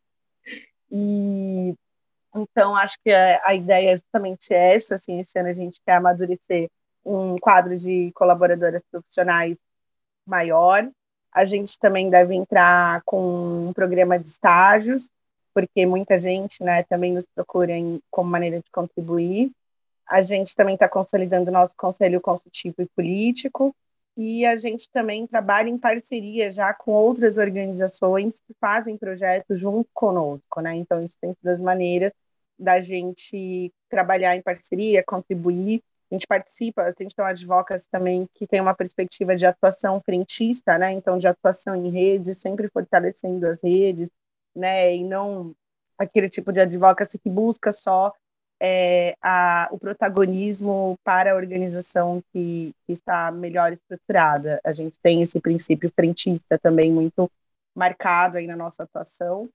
E 0.90 1.74
então 2.34 2.76
acho 2.76 2.98
que 3.02 3.10
a, 3.10 3.40
a 3.42 3.54
ideia 3.54 3.94
é 3.94 3.96
justamente 3.96 4.52
essa, 4.52 4.96
assim, 4.96 5.20
esse 5.20 5.38
ano 5.38 5.48
a 5.48 5.54
gente 5.54 5.80
quer 5.84 5.94
amadurecer 5.94 6.68
um 7.02 7.36
quadro 7.36 7.78
de 7.78 8.12
colaboradoras 8.12 8.82
profissionais 8.90 9.56
maior. 10.26 10.86
A 11.36 11.44
gente 11.44 11.78
também 11.78 12.08
deve 12.08 12.34
entrar 12.34 13.02
com 13.04 13.68
um 13.68 13.72
programa 13.74 14.18
de 14.18 14.26
estágios, 14.26 15.10
porque 15.52 15.84
muita 15.84 16.18
gente, 16.18 16.64
né, 16.64 16.82
também 16.84 17.12
nos 17.12 17.26
procura 17.34 17.72
em, 17.72 18.00
como 18.10 18.30
maneira 18.30 18.56
de 18.56 18.70
contribuir. 18.72 19.52
A 20.08 20.22
gente 20.22 20.56
também 20.56 20.72
está 20.72 20.88
consolidando 20.88 21.50
o 21.50 21.52
nosso 21.52 21.76
conselho 21.76 22.22
consultivo 22.22 22.76
e 22.78 22.86
político, 22.86 23.76
e 24.16 24.46
a 24.46 24.56
gente 24.56 24.88
também 24.90 25.26
trabalha 25.26 25.68
em 25.68 25.76
parceria 25.76 26.50
já 26.50 26.72
com 26.72 26.92
outras 26.92 27.36
organizações 27.36 28.40
que 28.40 28.54
fazem 28.58 28.96
projetos 28.96 29.60
junto 29.60 29.90
conosco, 29.92 30.62
né? 30.62 30.74
Então, 30.74 31.04
isso 31.04 31.18
tem 31.20 31.34
sido 31.34 31.48
as 31.48 31.60
maneiras 31.60 32.14
da 32.58 32.80
gente 32.80 33.70
trabalhar 33.90 34.34
em 34.34 34.40
parceria, 34.40 35.04
contribuir. 35.06 35.82
A 36.10 36.14
gente 36.14 36.26
participa, 36.26 36.82
a 36.82 36.94
gente 36.96 37.14
tem 37.14 37.24
um 37.24 37.28
advocacy 37.28 37.88
também 37.90 38.28
que 38.34 38.46
tem 38.46 38.60
uma 38.60 38.74
perspectiva 38.74 39.36
de 39.36 39.44
atuação 39.44 40.00
frentista, 40.00 40.78
né? 40.78 40.92
Então, 40.92 41.18
de 41.18 41.26
atuação 41.26 41.74
em 41.74 41.88
rede, 41.90 42.34
sempre 42.34 42.68
fortalecendo 42.68 43.46
as 43.46 43.62
redes, 43.62 44.08
né? 44.54 44.94
E 44.94 45.02
não 45.02 45.54
aquele 45.98 46.28
tipo 46.28 46.52
de 46.52 46.60
advocacy 46.60 47.18
que 47.18 47.30
busca 47.30 47.72
só 47.72 48.12
é, 48.60 49.16
a, 49.20 49.68
o 49.70 49.78
protagonismo 49.78 50.98
para 51.04 51.32
a 51.32 51.36
organização 51.36 52.22
que, 52.32 52.74
que, 52.86 52.92
está 52.92 53.30
melhor 53.30 53.72
estruturada. 53.72 54.60
A 54.64 54.72
gente 54.72 54.98
tem 55.02 55.22
esse 55.22 55.40
princípio 55.40 55.90
frentista 55.94 56.58
também 56.58 56.90
muito 56.90 57.30
marcado 57.74 58.38
aí 58.38 58.46
na 58.46 58.56
nossa 58.56 58.84
atuação. 58.84 59.48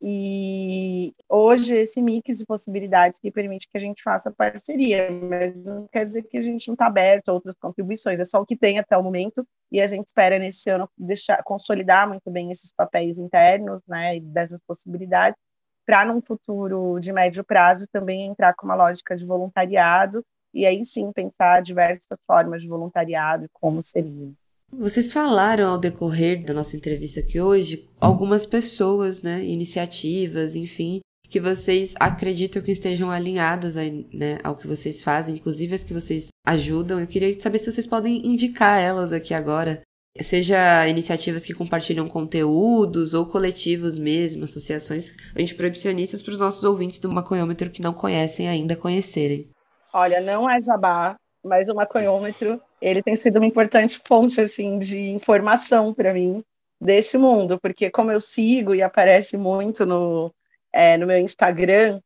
E 0.00 1.12
hoje 1.28 1.74
esse 1.74 2.00
mix 2.00 2.38
de 2.38 2.46
possibilidades 2.46 3.18
que 3.18 3.32
permite 3.32 3.68
que 3.68 3.76
a 3.76 3.80
gente 3.80 4.00
faça 4.00 4.30
parceria, 4.30 5.10
mas 5.10 5.56
não 5.56 5.88
quer 5.88 6.06
dizer 6.06 6.22
que 6.22 6.38
a 6.38 6.42
gente 6.42 6.68
não 6.68 6.74
está 6.74 6.86
aberto 6.86 7.28
a 7.28 7.32
outras 7.32 7.56
contribuições, 7.58 8.20
é 8.20 8.24
só 8.24 8.40
o 8.40 8.46
que 8.46 8.56
tem 8.56 8.78
até 8.78 8.96
o 8.96 9.02
momento, 9.02 9.44
e 9.72 9.80
a 9.80 9.88
gente 9.88 10.06
espera 10.06 10.38
nesse 10.38 10.70
ano 10.70 10.88
deixar 10.96 11.42
consolidar 11.42 12.08
muito 12.08 12.30
bem 12.30 12.52
esses 12.52 12.72
papéis 12.72 13.18
internos, 13.18 13.82
né, 13.88 14.20
dessas 14.20 14.62
possibilidades, 14.62 15.38
para 15.84 16.04
num 16.04 16.20
futuro 16.20 17.00
de 17.00 17.12
médio 17.12 17.42
prazo 17.42 17.86
também 17.90 18.26
entrar 18.26 18.54
com 18.54 18.66
uma 18.66 18.76
lógica 18.76 19.16
de 19.16 19.24
voluntariado 19.26 20.24
e 20.54 20.64
aí 20.64 20.84
sim 20.84 21.12
pensar 21.12 21.60
diversas 21.62 22.18
formas 22.26 22.62
de 22.62 22.68
voluntariado 22.68 23.46
e 23.46 23.48
como 23.52 23.82
seria. 23.82 24.32
Vocês 24.72 25.12
falaram 25.12 25.70
ao 25.70 25.78
decorrer 25.78 26.44
da 26.44 26.52
nossa 26.52 26.76
entrevista 26.76 27.20
aqui 27.20 27.40
hoje 27.40 27.88
algumas 28.00 28.44
pessoas, 28.44 29.22
né, 29.22 29.44
iniciativas, 29.44 30.54
enfim, 30.54 31.00
que 31.28 31.40
vocês 31.40 31.94
acreditam 31.98 32.62
que 32.62 32.72
estejam 32.72 33.10
alinhadas 33.10 33.76
aí, 33.76 34.06
né, 34.12 34.38
ao 34.44 34.56
que 34.56 34.66
vocês 34.66 35.02
fazem, 35.02 35.34
inclusive 35.36 35.74
as 35.74 35.82
que 35.82 35.94
vocês 35.94 36.28
ajudam. 36.46 37.00
Eu 37.00 37.06
queria 37.06 37.38
saber 37.40 37.58
se 37.58 37.72
vocês 37.72 37.86
podem 37.86 38.26
indicar 38.26 38.80
elas 38.80 39.12
aqui 39.12 39.34
agora 39.34 39.82
seja 40.20 40.88
iniciativas 40.88 41.44
que 41.44 41.54
compartilham 41.54 42.08
conteúdos 42.08 43.14
ou 43.14 43.26
coletivos 43.26 43.96
mesmo, 43.96 44.44
associações 44.44 45.14
antiproibicionistas 45.38 46.22
para 46.22 46.32
os 46.32 46.40
nossos 46.40 46.64
ouvintes 46.64 46.98
do 46.98 47.10
maconhômetro 47.10 47.70
que 47.70 47.82
não 47.82 47.92
conhecem 47.92 48.48
ainda 48.48 48.76
conhecerem. 48.76 49.48
Olha, 49.92 50.20
não 50.20 50.48
é 50.48 50.60
jabá, 50.60 51.16
mas 51.48 51.68
o 51.68 51.74
maconhômetro, 51.74 52.60
ele 52.80 53.02
tem 53.02 53.16
sido 53.16 53.36
uma 53.38 53.46
importante 53.46 54.00
fonte 54.06 54.40
assim 54.40 54.78
de 54.78 55.10
informação 55.10 55.92
para 55.94 56.12
mim 56.12 56.44
desse 56.80 57.18
mundo, 57.18 57.58
porque 57.60 57.90
como 57.90 58.12
eu 58.12 58.20
sigo 58.20 58.74
e 58.74 58.82
aparece 58.82 59.36
muito 59.36 59.84
no, 59.84 60.32
é, 60.72 60.96
no 60.96 61.06
meu 61.06 61.18
Instagram, 61.18 62.00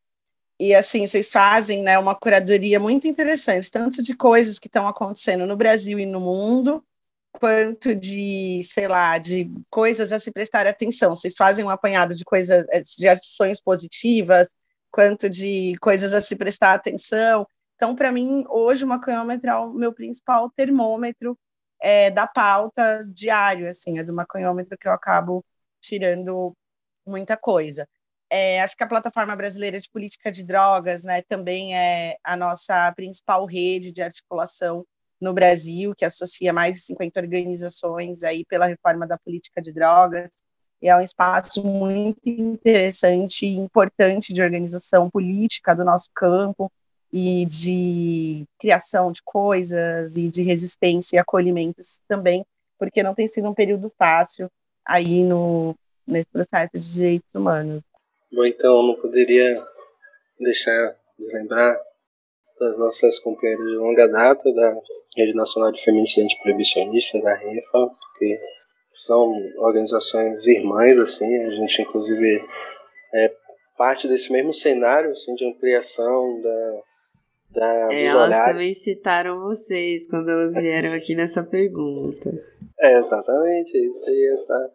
e 0.62 0.74
assim, 0.76 1.04
vocês 1.06 1.30
fazem 1.30 1.82
né, 1.82 1.98
uma 1.98 2.14
curadoria 2.14 2.78
muito 2.78 3.08
interessante, 3.08 3.68
tanto 3.68 4.00
de 4.00 4.14
coisas 4.14 4.60
que 4.60 4.68
estão 4.68 4.86
acontecendo 4.86 5.44
no 5.44 5.56
Brasil 5.56 5.98
e 5.98 6.06
no 6.06 6.20
mundo, 6.20 6.84
quanto 7.32 7.94
de, 7.96 8.62
sei 8.64 8.86
lá, 8.86 9.18
de 9.18 9.50
coisas 9.68 10.12
a 10.12 10.20
se 10.20 10.30
prestar 10.30 10.66
atenção. 10.66 11.16
Vocês 11.16 11.34
fazem 11.36 11.64
um 11.64 11.70
apanhado 11.70 12.14
de 12.14 12.24
coisas, 12.24 12.64
eh, 12.70 12.82
de 12.96 13.08
ações 13.08 13.60
positivas, 13.60 14.54
quanto 14.90 15.28
de 15.28 15.76
coisas 15.80 16.14
a 16.14 16.20
se 16.20 16.36
prestar 16.36 16.74
atenção. 16.74 17.44
Então, 17.82 17.96
para 17.96 18.12
mim, 18.12 18.44
hoje 18.48 18.84
o 18.84 18.86
maconhômetro 18.86 19.50
é 19.50 19.56
o 19.56 19.72
meu 19.72 19.92
principal 19.92 20.48
termômetro 20.50 21.36
é, 21.80 22.12
da 22.12 22.28
pauta 22.28 23.04
diário, 23.08 23.68
assim, 23.68 23.98
é 23.98 24.04
do 24.04 24.12
maconhômetro 24.12 24.78
que 24.78 24.86
eu 24.86 24.92
acabo 24.92 25.44
tirando 25.80 26.56
muita 27.04 27.36
coisa. 27.36 27.88
É, 28.30 28.62
acho 28.62 28.76
que 28.76 28.84
a 28.84 28.86
Plataforma 28.86 29.34
Brasileira 29.34 29.80
de 29.80 29.90
Política 29.90 30.30
de 30.30 30.44
Drogas 30.44 31.02
né, 31.02 31.22
também 31.22 31.76
é 31.76 32.18
a 32.22 32.36
nossa 32.36 32.92
principal 32.92 33.44
rede 33.46 33.90
de 33.90 34.00
articulação 34.00 34.86
no 35.20 35.34
Brasil, 35.34 35.92
que 35.92 36.04
associa 36.04 36.52
mais 36.52 36.74
de 36.74 36.84
50 36.84 37.18
organizações 37.18 38.22
aí 38.22 38.44
pela 38.44 38.66
reforma 38.66 39.08
da 39.08 39.18
política 39.18 39.60
de 39.60 39.72
drogas. 39.72 40.30
E 40.80 40.88
é 40.88 40.96
um 40.96 41.00
espaço 41.00 41.64
muito 41.64 42.28
interessante 42.28 43.44
e 43.44 43.56
importante 43.56 44.32
de 44.32 44.40
organização 44.40 45.10
política 45.10 45.74
do 45.74 45.84
nosso 45.84 46.08
campo 46.14 46.70
e 47.12 47.44
de 47.46 48.44
criação 48.58 49.12
de 49.12 49.22
coisas 49.22 50.16
e 50.16 50.28
de 50.28 50.42
resistência 50.42 51.16
e 51.16 51.18
acolhimentos 51.18 52.00
também, 52.08 52.44
porque 52.78 53.02
não 53.02 53.14
tem 53.14 53.28
sido 53.28 53.48
um 53.48 53.54
período 53.54 53.92
fácil 53.98 54.50
aí 54.86 55.22
no, 55.22 55.76
nesse 56.06 56.30
processo 56.30 56.72
de 56.74 56.92
direitos 56.92 57.34
humanos. 57.34 57.82
Bom, 58.32 58.44
então, 58.46 58.82
não 58.82 58.94
poderia 58.94 59.62
deixar 60.40 60.96
de 61.18 61.26
lembrar 61.26 61.78
das 62.58 62.78
nossas 62.78 63.18
companheiras 63.18 63.66
de 63.66 63.76
longa 63.76 64.08
data 64.08 64.52
da 64.54 64.74
Rede 65.16 65.34
Nacional 65.34 65.70
de 65.70 65.82
Feministas 65.82 66.24
Antiproibicionistas, 66.24 67.22
da 67.22 67.34
REFA, 67.34 67.88
porque 67.88 68.40
são 68.94 69.32
organizações 69.58 70.46
irmãs, 70.46 70.98
assim, 70.98 71.44
a 71.44 71.50
gente 71.50 71.82
inclusive 71.82 72.42
é 73.14 73.34
parte 73.76 74.08
desse 74.08 74.32
mesmo 74.32 74.54
cenário, 74.54 75.10
assim, 75.10 75.34
de 75.34 75.44
ampliação 75.44 76.40
da, 76.40 76.82
da 77.52 77.92
é, 77.92 78.04
elas 78.04 78.26
olhares. 78.26 78.52
também 78.52 78.74
citaram 78.74 79.40
vocês 79.40 80.08
quando 80.08 80.28
elas 80.30 80.54
vieram 80.54 80.92
aqui 80.94 81.14
nessa 81.14 81.42
pergunta. 81.44 82.30
É, 82.80 82.98
exatamente, 82.98 83.76
é 83.76 83.80
isso 83.80 84.04
aí, 84.08 84.34
essa 84.34 84.70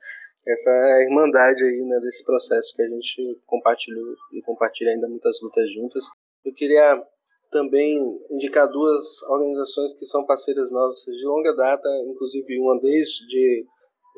essa 0.47 0.71
irmandade 1.03 1.61
aí, 1.61 1.81
né, 1.81 1.99
desse 1.99 2.23
processo 2.23 2.73
que 2.73 2.81
a 2.81 2.87
gente 2.87 3.37
compartilhou 3.45 4.15
e 4.31 4.41
compartilha 4.41 4.91
ainda 4.91 5.07
muitas 5.09 5.41
lutas 5.41 5.69
juntas. 5.73 6.05
Eu 6.45 6.53
queria 6.53 7.03
também 7.51 7.99
indicar 8.31 8.69
duas 8.69 9.21
organizações 9.23 9.93
que 9.93 10.05
são 10.05 10.25
parceiras 10.25 10.71
nossas 10.71 11.13
de 11.13 11.25
longa 11.25 11.53
data, 11.53 11.89
inclusive 12.07 12.59
uma 12.59 12.79
desde 12.79 13.65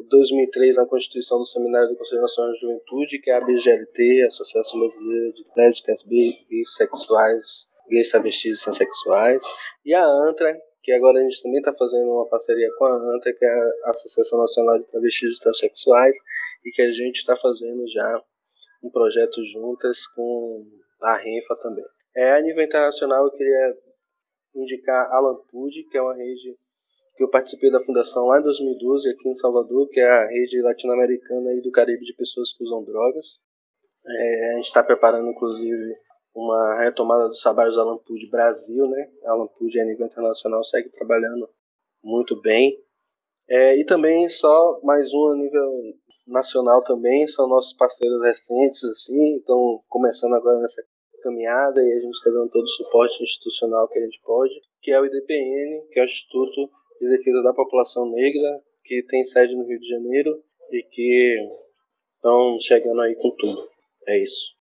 2003 0.08 0.78
na 0.78 0.86
constituição 0.86 1.40
do 1.40 1.46
Seminário 1.46 1.90
do 1.90 1.98
Conselho 1.98 2.22
Nacional 2.22 2.54
de 2.54 2.60
Juventude, 2.60 3.20
que 3.20 3.32
é 3.32 3.36
a 3.36 3.42
BGLT, 3.42 4.26
Associação 4.28 4.80
Brasileira 4.80 5.34
de 5.34 5.44
Lésbicas, 5.58 6.04
Bissexuais, 6.04 7.68
Gays, 7.90 8.12
Travestis 8.12 8.60
e 8.60 8.64
Transsexuais, 8.64 9.44
e 9.86 9.94
a 9.94 10.06
ANTRA, 10.06 10.56
que 10.82 10.92
agora 10.92 11.20
a 11.20 11.24
gente 11.24 11.42
também 11.44 11.60
está 11.60 11.74
fazendo 11.74 12.10
uma 12.10 12.28
parceria 12.28 12.70
com 12.78 12.86
a 12.86 12.94
ANTA, 12.94 13.34
que 13.34 13.46
é 13.46 13.50
a 13.50 13.90
Associação 13.90 14.40
Nacional 14.40 14.80
de 14.80 14.86
Travestis 14.86 15.38
e 15.38 15.40
Transsexuais, 15.40 16.18
e 16.66 16.72
que 16.72 16.82
a 16.82 16.92
gente 16.92 17.18
está 17.18 17.36
fazendo 17.36 17.88
já 17.88 18.24
um 18.84 18.90
projeto 18.90 19.44
juntas 19.54 20.08
com 20.08 20.66
a 21.04 21.18
RENFA 21.18 21.56
também. 21.62 21.86
É, 22.16 22.32
a 22.32 22.42
nível 22.42 22.64
internacional, 22.64 23.26
eu 23.26 23.32
queria 23.32 23.78
indicar 24.56 25.06
a 25.12 25.20
Lampude, 25.20 25.84
que 25.90 25.98
é 25.98 26.02
uma 26.02 26.16
rede 26.16 26.58
que 27.16 27.24
eu 27.24 27.30
participei 27.30 27.70
da 27.70 27.82
fundação 27.82 28.26
lá 28.26 28.40
em 28.40 28.44
2012, 28.44 29.10
aqui 29.10 29.30
em 29.30 29.36
Salvador, 29.36 29.90
que 29.90 30.00
é 30.00 30.10
a 30.10 30.28
rede 30.28 30.62
latino-americana 30.62 31.54
e 31.54 31.62
do 31.62 31.72
Caribe 31.72 32.06
de 32.06 32.16
pessoas 32.16 32.54
que 32.54 32.64
usam 32.64 32.84
drogas. 32.84 33.40
É, 34.08 34.54
a 34.54 34.56
gente 34.56 34.68
está 34.68 34.82
preparando, 34.82 35.30
inclusive, 35.30 35.96
uma 36.34 36.84
retomada 36.84 37.28
dos 37.28 37.42
trabalhos 37.42 37.76
da 37.76 37.84
Lampud 37.84 38.30
Brasil, 38.30 38.88
né? 38.88 39.12
A 39.26 39.36
Lampud 39.36 39.80
a 39.80 39.86
nível 39.86 40.06
internacional 40.06 40.64
segue 40.64 40.90
trabalhando 40.90 41.50
muito 42.04 42.40
bem. 42.42 42.82
É, 43.48 43.78
e 43.78 43.86
também 43.86 44.30
só 44.30 44.80
mais 44.84 45.14
um 45.14 45.32
a 45.32 45.36
nível 45.36 45.72
nacional 46.28 46.84
também, 46.84 47.26
são 47.28 47.48
nossos 47.48 47.74
parceiros 47.74 48.24
recentes, 48.24 48.84
assim, 48.84 49.38
estão 49.38 49.82
começando 49.88 50.36
agora 50.36 50.60
nessa 50.60 50.84
caminhada 51.24 51.82
e 51.82 51.92
a 51.92 52.00
gente 52.00 52.14
está 52.14 52.30
dando 52.30 52.50
todo 52.50 52.64
o 52.64 52.68
suporte 52.68 53.24
institucional 53.24 53.88
que 53.88 53.98
a 53.98 54.02
gente 54.04 54.22
pode, 54.24 54.54
que 54.82 54.92
é 54.92 55.02
o 55.02 55.06
IDPN, 55.06 55.88
que 55.92 56.00
é 56.00 56.04
o 56.04 56.06
Instituto 56.06 56.70
de 57.02 57.10
Defesa 57.10 57.44
da 57.44 57.54
População 57.54 58.10
Negra, 58.10 58.64
que 58.84 59.04
tem 59.08 59.24
sede 59.24 59.56
no 59.56 59.66
Rio 59.66 59.80
de 59.80 59.88
Janeiro 59.88 60.44
e 60.72 60.84
que 60.84 61.38
estão 62.16 62.60
chegando 62.60 63.02
aí 63.02 63.16
com 63.16 63.36
tudo. 63.36 63.60
É 64.08 64.22
isso. 64.22 64.59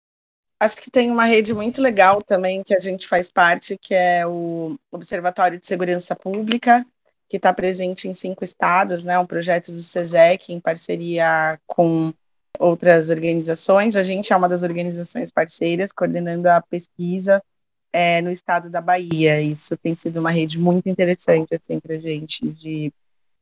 Acho 0.63 0.81
que 0.81 0.89
tem 0.89 1.11
uma 1.11 1.25
rede 1.25 1.53
muito 1.53 1.81
legal 1.81 2.21
também 2.21 2.63
que 2.63 2.73
a 2.73 2.79
gente 2.79 3.05
faz 3.05 3.29
parte, 3.29 3.77
que 3.77 3.93
é 3.93 4.25
o 4.25 4.77
Observatório 4.89 5.59
de 5.59 5.67
Segurança 5.67 6.15
Pública, 6.15 6.85
que 7.27 7.35
está 7.35 7.51
presente 7.51 8.07
em 8.07 8.13
cinco 8.13 8.45
estados, 8.45 9.03
né? 9.03 9.19
Um 9.19 9.25
projeto 9.25 9.73
do 9.73 9.83
SESEC 9.83 10.53
em 10.53 10.61
parceria 10.61 11.59
com 11.67 12.13
outras 12.57 13.09
organizações. 13.09 13.97
A 13.97 14.03
gente 14.03 14.31
é 14.31 14.37
uma 14.37 14.47
das 14.47 14.63
organizações 14.63 15.29
parceiras, 15.31 15.91
coordenando 15.91 16.47
a 16.47 16.61
pesquisa 16.61 17.43
é, 17.91 18.21
no 18.21 18.31
estado 18.31 18.69
da 18.69 18.79
Bahia. 18.79 19.41
Isso 19.41 19.75
tem 19.75 19.93
sido 19.95 20.21
uma 20.21 20.31
rede 20.31 20.57
muito 20.57 20.87
interessante 20.87 21.53
assim 21.53 21.77
para 21.77 21.95
a 21.95 21.99
gente 21.99 22.47
de, 22.47 22.89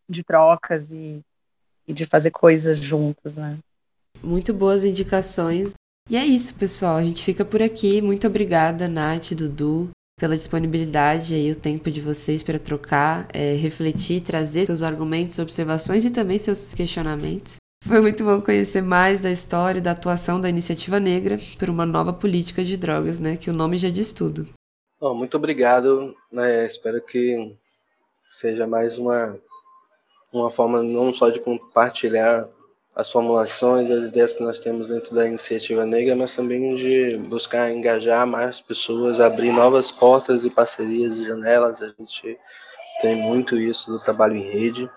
de 0.10 0.24
trocas 0.24 0.90
e, 0.90 1.22
e 1.88 1.94
de 1.94 2.08
fazer 2.08 2.32
coisas 2.32 2.80
juntos, 2.80 3.38
né? 3.38 3.60
Muito 4.24 4.56
boas 4.56 4.84
indicações. 4.84 5.76
E 6.12 6.18
é 6.18 6.26
isso, 6.26 6.54
pessoal. 6.56 6.98
A 6.98 7.04
gente 7.04 7.24
fica 7.24 7.46
por 7.46 7.62
aqui. 7.62 8.02
Muito 8.02 8.28
obrigada, 8.28 8.90
Nath, 8.90 9.32
Dudu, 9.32 9.92
pela 10.20 10.36
disponibilidade 10.36 11.34
e 11.36 11.50
o 11.50 11.56
tempo 11.56 11.90
de 11.90 12.02
vocês 12.02 12.44
para 12.44 12.60
trocar, 12.60 13.30
é, 13.34 13.54
refletir, 13.54 14.20
trazer 14.20 14.66
seus 14.66 14.82
argumentos, 14.82 15.40
observações 15.40 16.04
e 16.04 16.12
também 16.12 16.38
seus 16.38 16.74
questionamentos. 16.74 17.56
Foi 17.86 18.02
muito 18.02 18.26
bom 18.26 18.42
conhecer 18.42 18.82
mais 18.82 19.22
da 19.22 19.32
história 19.32 19.80
e 19.80 19.82
da 19.82 19.92
atuação 19.92 20.42
da 20.42 20.50
Iniciativa 20.50 21.00
Negra 21.00 21.40
por 21.58 21.70
uma 21.70 21.86
nova 21.86 22.12
política 22.12 22.62
de 22.62 22.76
drogas, 22.76 23.22
né? 23.22 23.38
Que 23.38 23.50
o 23.50 23.54
nome 23.54 23.78
já 23.78 23.90
diz 23.90 24.12
tudo. 24.12 24.50
Oh, 25.00 25.14
muito 25.14 25.38
obrigado. 25.38 26.14
Né? 26.30 26.66
Espero 26.66 27.02
que 27.02 27.56
seja 28.30 28.68
mais 28.68 28.98
uma, 28.98 29.40
uma 30.34 30.52
forma 30.52 30.84
não 30.84 31.14
só 31.14 31.30
de 31.30 31.40
compartilhar 31.40 32.50
as 32.96 33.10
formulações, 33.10 33.90
as 33.90 34.10
ideias 34.10 34.36
que 34.36 34.44
nós 34.44 34.60
temos 34.60 34.90
dentro 34.90 35.16
da 35.16 35.26
iniciativa 35.26 35.86
negra, 35.86 36.16
mas 36.16 36.36
também 36.36 36.76
de 36.76 37.18
buscar 37.30 37.72
engajar 37.72 38.28
mais 38.28 38.60
pessoas, 38.60 39.20
abrir 39.20 39.52
novas 39.52 39.92
portas 39.92 40.44
e 40.44 40.50
parcerias 40.50 41.20
e 41.20 41.28
janelas. 41.28 41.82
A 41.82 41.88
gente 41.88 42.38
tem 43.02 43.16
muito 43.16 43.58
isso 43.58 43.92
do 43.92 44.00
trabalho 44.00 44.36
em 44.36 44.52
rede. 44.52 44.90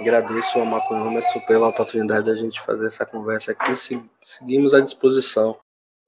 Agradeço 0.00 0.58
ao 0.58 0.64
Maconhômetro 0.64 1.40
pela 1.46 1.68
oportunidade 1.68 2.26
da 2.26 2.34
gente 2.34 2.60
fazer 2.60 2.86
essa 2.86 3.06
conversa 3.06 3.52
aqui. 3.52 3.72
Seguimos 4.20 4.74
à 4.74 4.80
disposição 4.80 5.58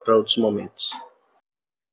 para 0.05 0.17
outros 0.17 0.37
momentos. 0.37 0.93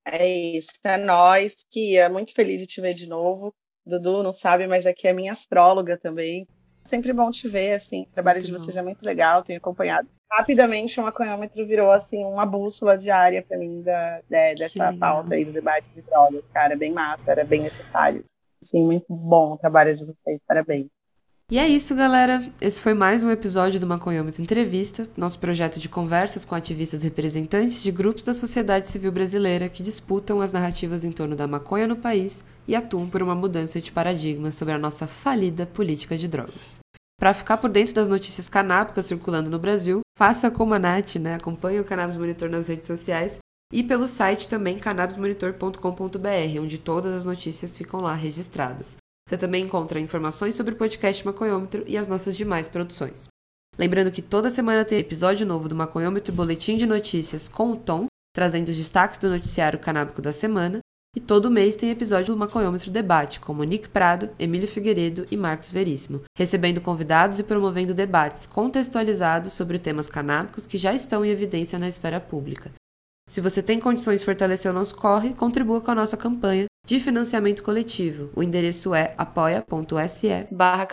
É 0.06 0.28
isso, 0.28 0.80
é 0.84 0.98
nós 0.98 1.66
que 1.70 1.98
é 1.98 2.08
muito 2.08 2.34
feliz 2.34 2.62
de 2.62 2.66
te 2.66 2.82
ver 2.82 2.94
de 2.94 3.08
novo. 3.08 3.54
Dudu 3.86 4.24
não 4.24 4.32
sabe, 4.32 4.66
mas 4.66 4.86
aqui 4.86 5.08
é 5.08 5.14
minha 5.14 5.32
astróloga 5.32 5.98
também 5.98 6.48
sempre 6.88 7.14
bom 7.14 7.30
te 7.30 7.48
ver, 7.48 7.74
assim, 7.74 8.04
o 8.04 8.14
trabalho 8.14 8.40
muito 8.40 8.48
de 8.48 8.52
vocês 8.58 8.76
bom. 8.76 8.82
é 8.82 8.84
muito 8.84 9.06
legal, 9.06 9.44
tenho 9.44 9.60
acompanhado. 9.60 10.08
Rapidamente, 10.32 11.00
o 11.00 11.04
maconhômetro 11.04 11.66
virou, 11.66 11.92
assim, 11.92 12.24
uma 12.26 12.46
bússola 12.46 12.98
diária 12.98 13.44
para 13.48 13.58
mim 13.58 13.82
da, 13.82 14.22
de, 14.30 14.56
dessa 14.56 14.94
pauta 14.94 15.36
aí 15.36 15.46
do 15.46 15.54
debate 15.54 15.88
de 15.90 16.02
drogas, 16.02 16.44
cara, 16.54 16.76
bem 16.76 16.92
massa, 16.92 17.32
era 17.32 17.46
bem 17.46 17.62
necessário. 17.62 18.24
Assim, 18.62 18.84
muito 18.84 19.06
bom 19.10 19.54
o 19.54 19.58
trabalho 19.58 19.96
de 19.96 20.04
vocês, 20.06 20.40
parabéns. 20.48 20.88
E 21.50 21.58
é 21.58 21.66
isso, 21.66 21.96
galera. 21.96 22.52
Esse 22.60 22.82
foi 22.82 22.94
mais 22.94 23.24
um 23.24 23.32
episódio 23.32 23.80
do 23.80 23.88
Maconhômetro 23.88 24.42
Entrevista, 24.42 25.08
nosso 25.16 25.40
projeto 25.40 25.80
de 25.80 25.88
conversas 25.88 26.44
com 26.44 26.54
ativistas 26.54 27.04
representantes 27.04 27.82
de 27.82 27.90
grupos 27.90 28.24
da 28.24 28.34
sociedade 28.34 28.90
civil 28.90 29.14
brasileira 29.14 29.70
que 29.70 29.82
disputam 29.82 30.42
as 30.42 30.52
narrativas 30.52 31.06
em 31.06 31.12
torno 31.12 31.38
da 31.38 31.48
maconha 31.48 31.88
no 31.88 31.96
país 31.96 32.44
e 32.68 32.76
atuam 32.76 33.10
por 33.10 33.24
uma 33.24 33.34
mudança 33.34 33.80
de 33.80 33.92
paradigma 33.92 34.52
sobre 34.52 34.74
a 34.74 34.78
nossa 34.78 35.08
falida 35.08 35.66
política 35.66 36.18
de 36.18 36.28
drogas. 36.28 36.80
Para 37.20 37.34
ficar 37.34 37.58
por 37.58 37.70
dentro 37.70 37.96
das 37.96 38.08
notícias 38.08 38.48
canábicas 38.48 39.06
circulando 39.06 39.50
no 39.50 39.58
Brasil, 39.58 40.02
faça 40.18 40.52
como 40.52 40.74
a 40.74 40.80
Nath, 40.80 41.16
né? 41.16 41.36
acompanhe 41.36 41.80
o 41.80 41.86
Cannabis 41.86 42.16
Monitor 42.16 42.50
nas 42.50 42.68
redes 42.68 42.86
sociais 42.88 43.40
e 43.74 43.84
pelo 43.84 44.08
site 44.08 44.48
também 44.48 44.78
cannabismonitor.com.br, 44.78 46.62
onde 46.62 46.78
todas 46.78 47.14
as 47.14 47.26
notícias 47.26 47.76
ficam 47.76 48.02
lá 48.02 48.14
registradas. 48.14 48.98
Você 49.28 49.38
também 49.38 49.66
encontra 49.66 50.00
informações 50.00 50.56
sobre 50.56 50.74
o 50.74 50.78
podcast 50.78 51.26
Maconhômetro 51.26 51.84
e 51.86 51.98
as 51.98 52.08
nossas 52.08 52.38
demais 52.38 52.68
produções. 52.68 53.28
Lembrando 53.78 54.12
que 54.12 54.22
toda 54.22 54.50
semana 54.50 54.86
tem 54.86 55.00
episódio 55.00 55.46
novo 55.46 55.68
do 55.68 55.76
Maconhômetro 55.76 56.34
Boletim 56.34 56.78
de 56.78 56.86
Notícias 56.86 57.48
com 57.48 57.72
o 57.72 57.76
Tom, 57.76 58.08
trazendo 58.34 58.70
os 58.70 58.78
destaques 58.78 59.20
do 59.20 59.30
noticiário 59.30 59.80
canábico 59.80 60.22
da 60.22 60.32
semana, 60.32 60.80
e 61.18 61.20
todo 61.20 61.50
mês 61.50 61.76
tem 61.76 61.90
episódio 61.90 62.36
do 62.36 62.38
Maconhômetro 62.38 62.92
Debate, 62.92 63.40
com 63.40 63.52
Monique 63.52 63.90
Prado, 63.90 64.30
Emílio 64.38 64.68
Figueiredo 64.68 65.26
e 65.32 65.36
Marcos 65.36 65.72
Veríssimo, 65.72 66.22
recebendo 66.38 66.80
convidados 66.80 67.40
e 67.40 67.44
promovendo 67.44 67.92
debates 67.92 68.46
contextualizados 68.46 69.54
sobre 69.54 69.80
temas 69.80 70.12
canábicos 70.12 70.68
que 70.68 70.78
já 70.78 70.94
estão 70.94 71.26
em 71.26 71.30
evidência 71.30 71.80
na 71.80 71.88
esfera 71.88 72.20
pública. 72.20 72.72
Se 73.28 73.42
você 73.42 73.64
tem 73.64 73.80
condições 73.80 74.20
de 74.20 74.28
fortalecer 74.28 74.70
o 74.70 74.76
nosso 74.76 74.96
corre, 74.96 75.34
contribua 75.34 75.82
com 75.82 75.90
a 75.90 75.96
nossa 75.96 76.16
campanha 76.16 76.68
de 76.86 77.00
financiamento 77.00 77.64
coletivo. 77.64 78.30
O 78.36 78.44
endereço 78.44 78.94
é 78.94 79.16
apoia.se 79.18 80.48
barra 80.52 80.88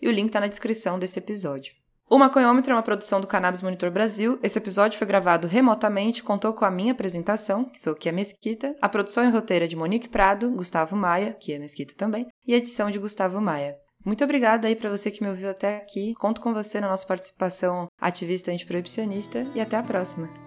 e 0.00 0.08
o 0.08 0.12
link 0.12 0.28
está 0.28 0.40
na 0.40 0.46
descrição 0.46 0.98
desse 0.98 1.18
episódio. 1.18 1.74
O 2.08 2.18
Maconhômetro 2.18 2.70
é 2.70 2.74
uma 2.74 2.84
produção 2.84 3.20
do 3.20 3.26
Cannabis 3.26 3.62
Monitor 3.62 3.90
Brasil. 3.90 4.38
Esse 4.40 4.58
episódio 4.58 4.96
foi 4.96 5.08
gravado 5.08 5.48
remotamente, 5.48 6.22
contou 6.22 6.54
com 6.54 6.64
a 6.64 6.70
minha 6.70 6.92
apresentação, 6.92 7.64
que 7.64 7.80
sou 7.80 7.96
Kia 7.96 8.12
Mesquita, 8.12 8.76
a 8.80 8.88
produção 8.88 9.24
e 9.24 9.30
roteiro 9.30 9.64
é 9.64 9.68
de 9.68 9.74
Monique 9.74 10.08
Prado, 10.08 10.52
Gustavo 10.52 10.94
Maia, 10.94 11.32
Kia 11.32 11.58
Mesquita 11.58 11.94
também, 11.96 12.28
e 12.46 12.54
a 12.54 12.58
edição 12.58 12.92
de 12.92 13.00
Gustavo 13.00 13.40
Maia. 13.40 13.74
Muito 14.04 14.22
obrigada 14.22 14.68
aí 14.68 14.76
para 14.76 14.88
você 14.88 15.10
que 15.10 15.20
me 15.20 15.28
ouviu 15.28 15.50
até 15.50 15.78
aqui. 15.78 16.14
Conto 16.14 16.40
com 16.40 16.54
você 16.54 16.80
na 16.80 16.88
nossa 16.88 17.04
participação 17.04 17.88
ativista 18.00 18.52
antiproibicionista 18.52 19.44
e 19.52 19.60
até 19.60 19.76
a 19.76 19.82
próxima. 19.82 20.45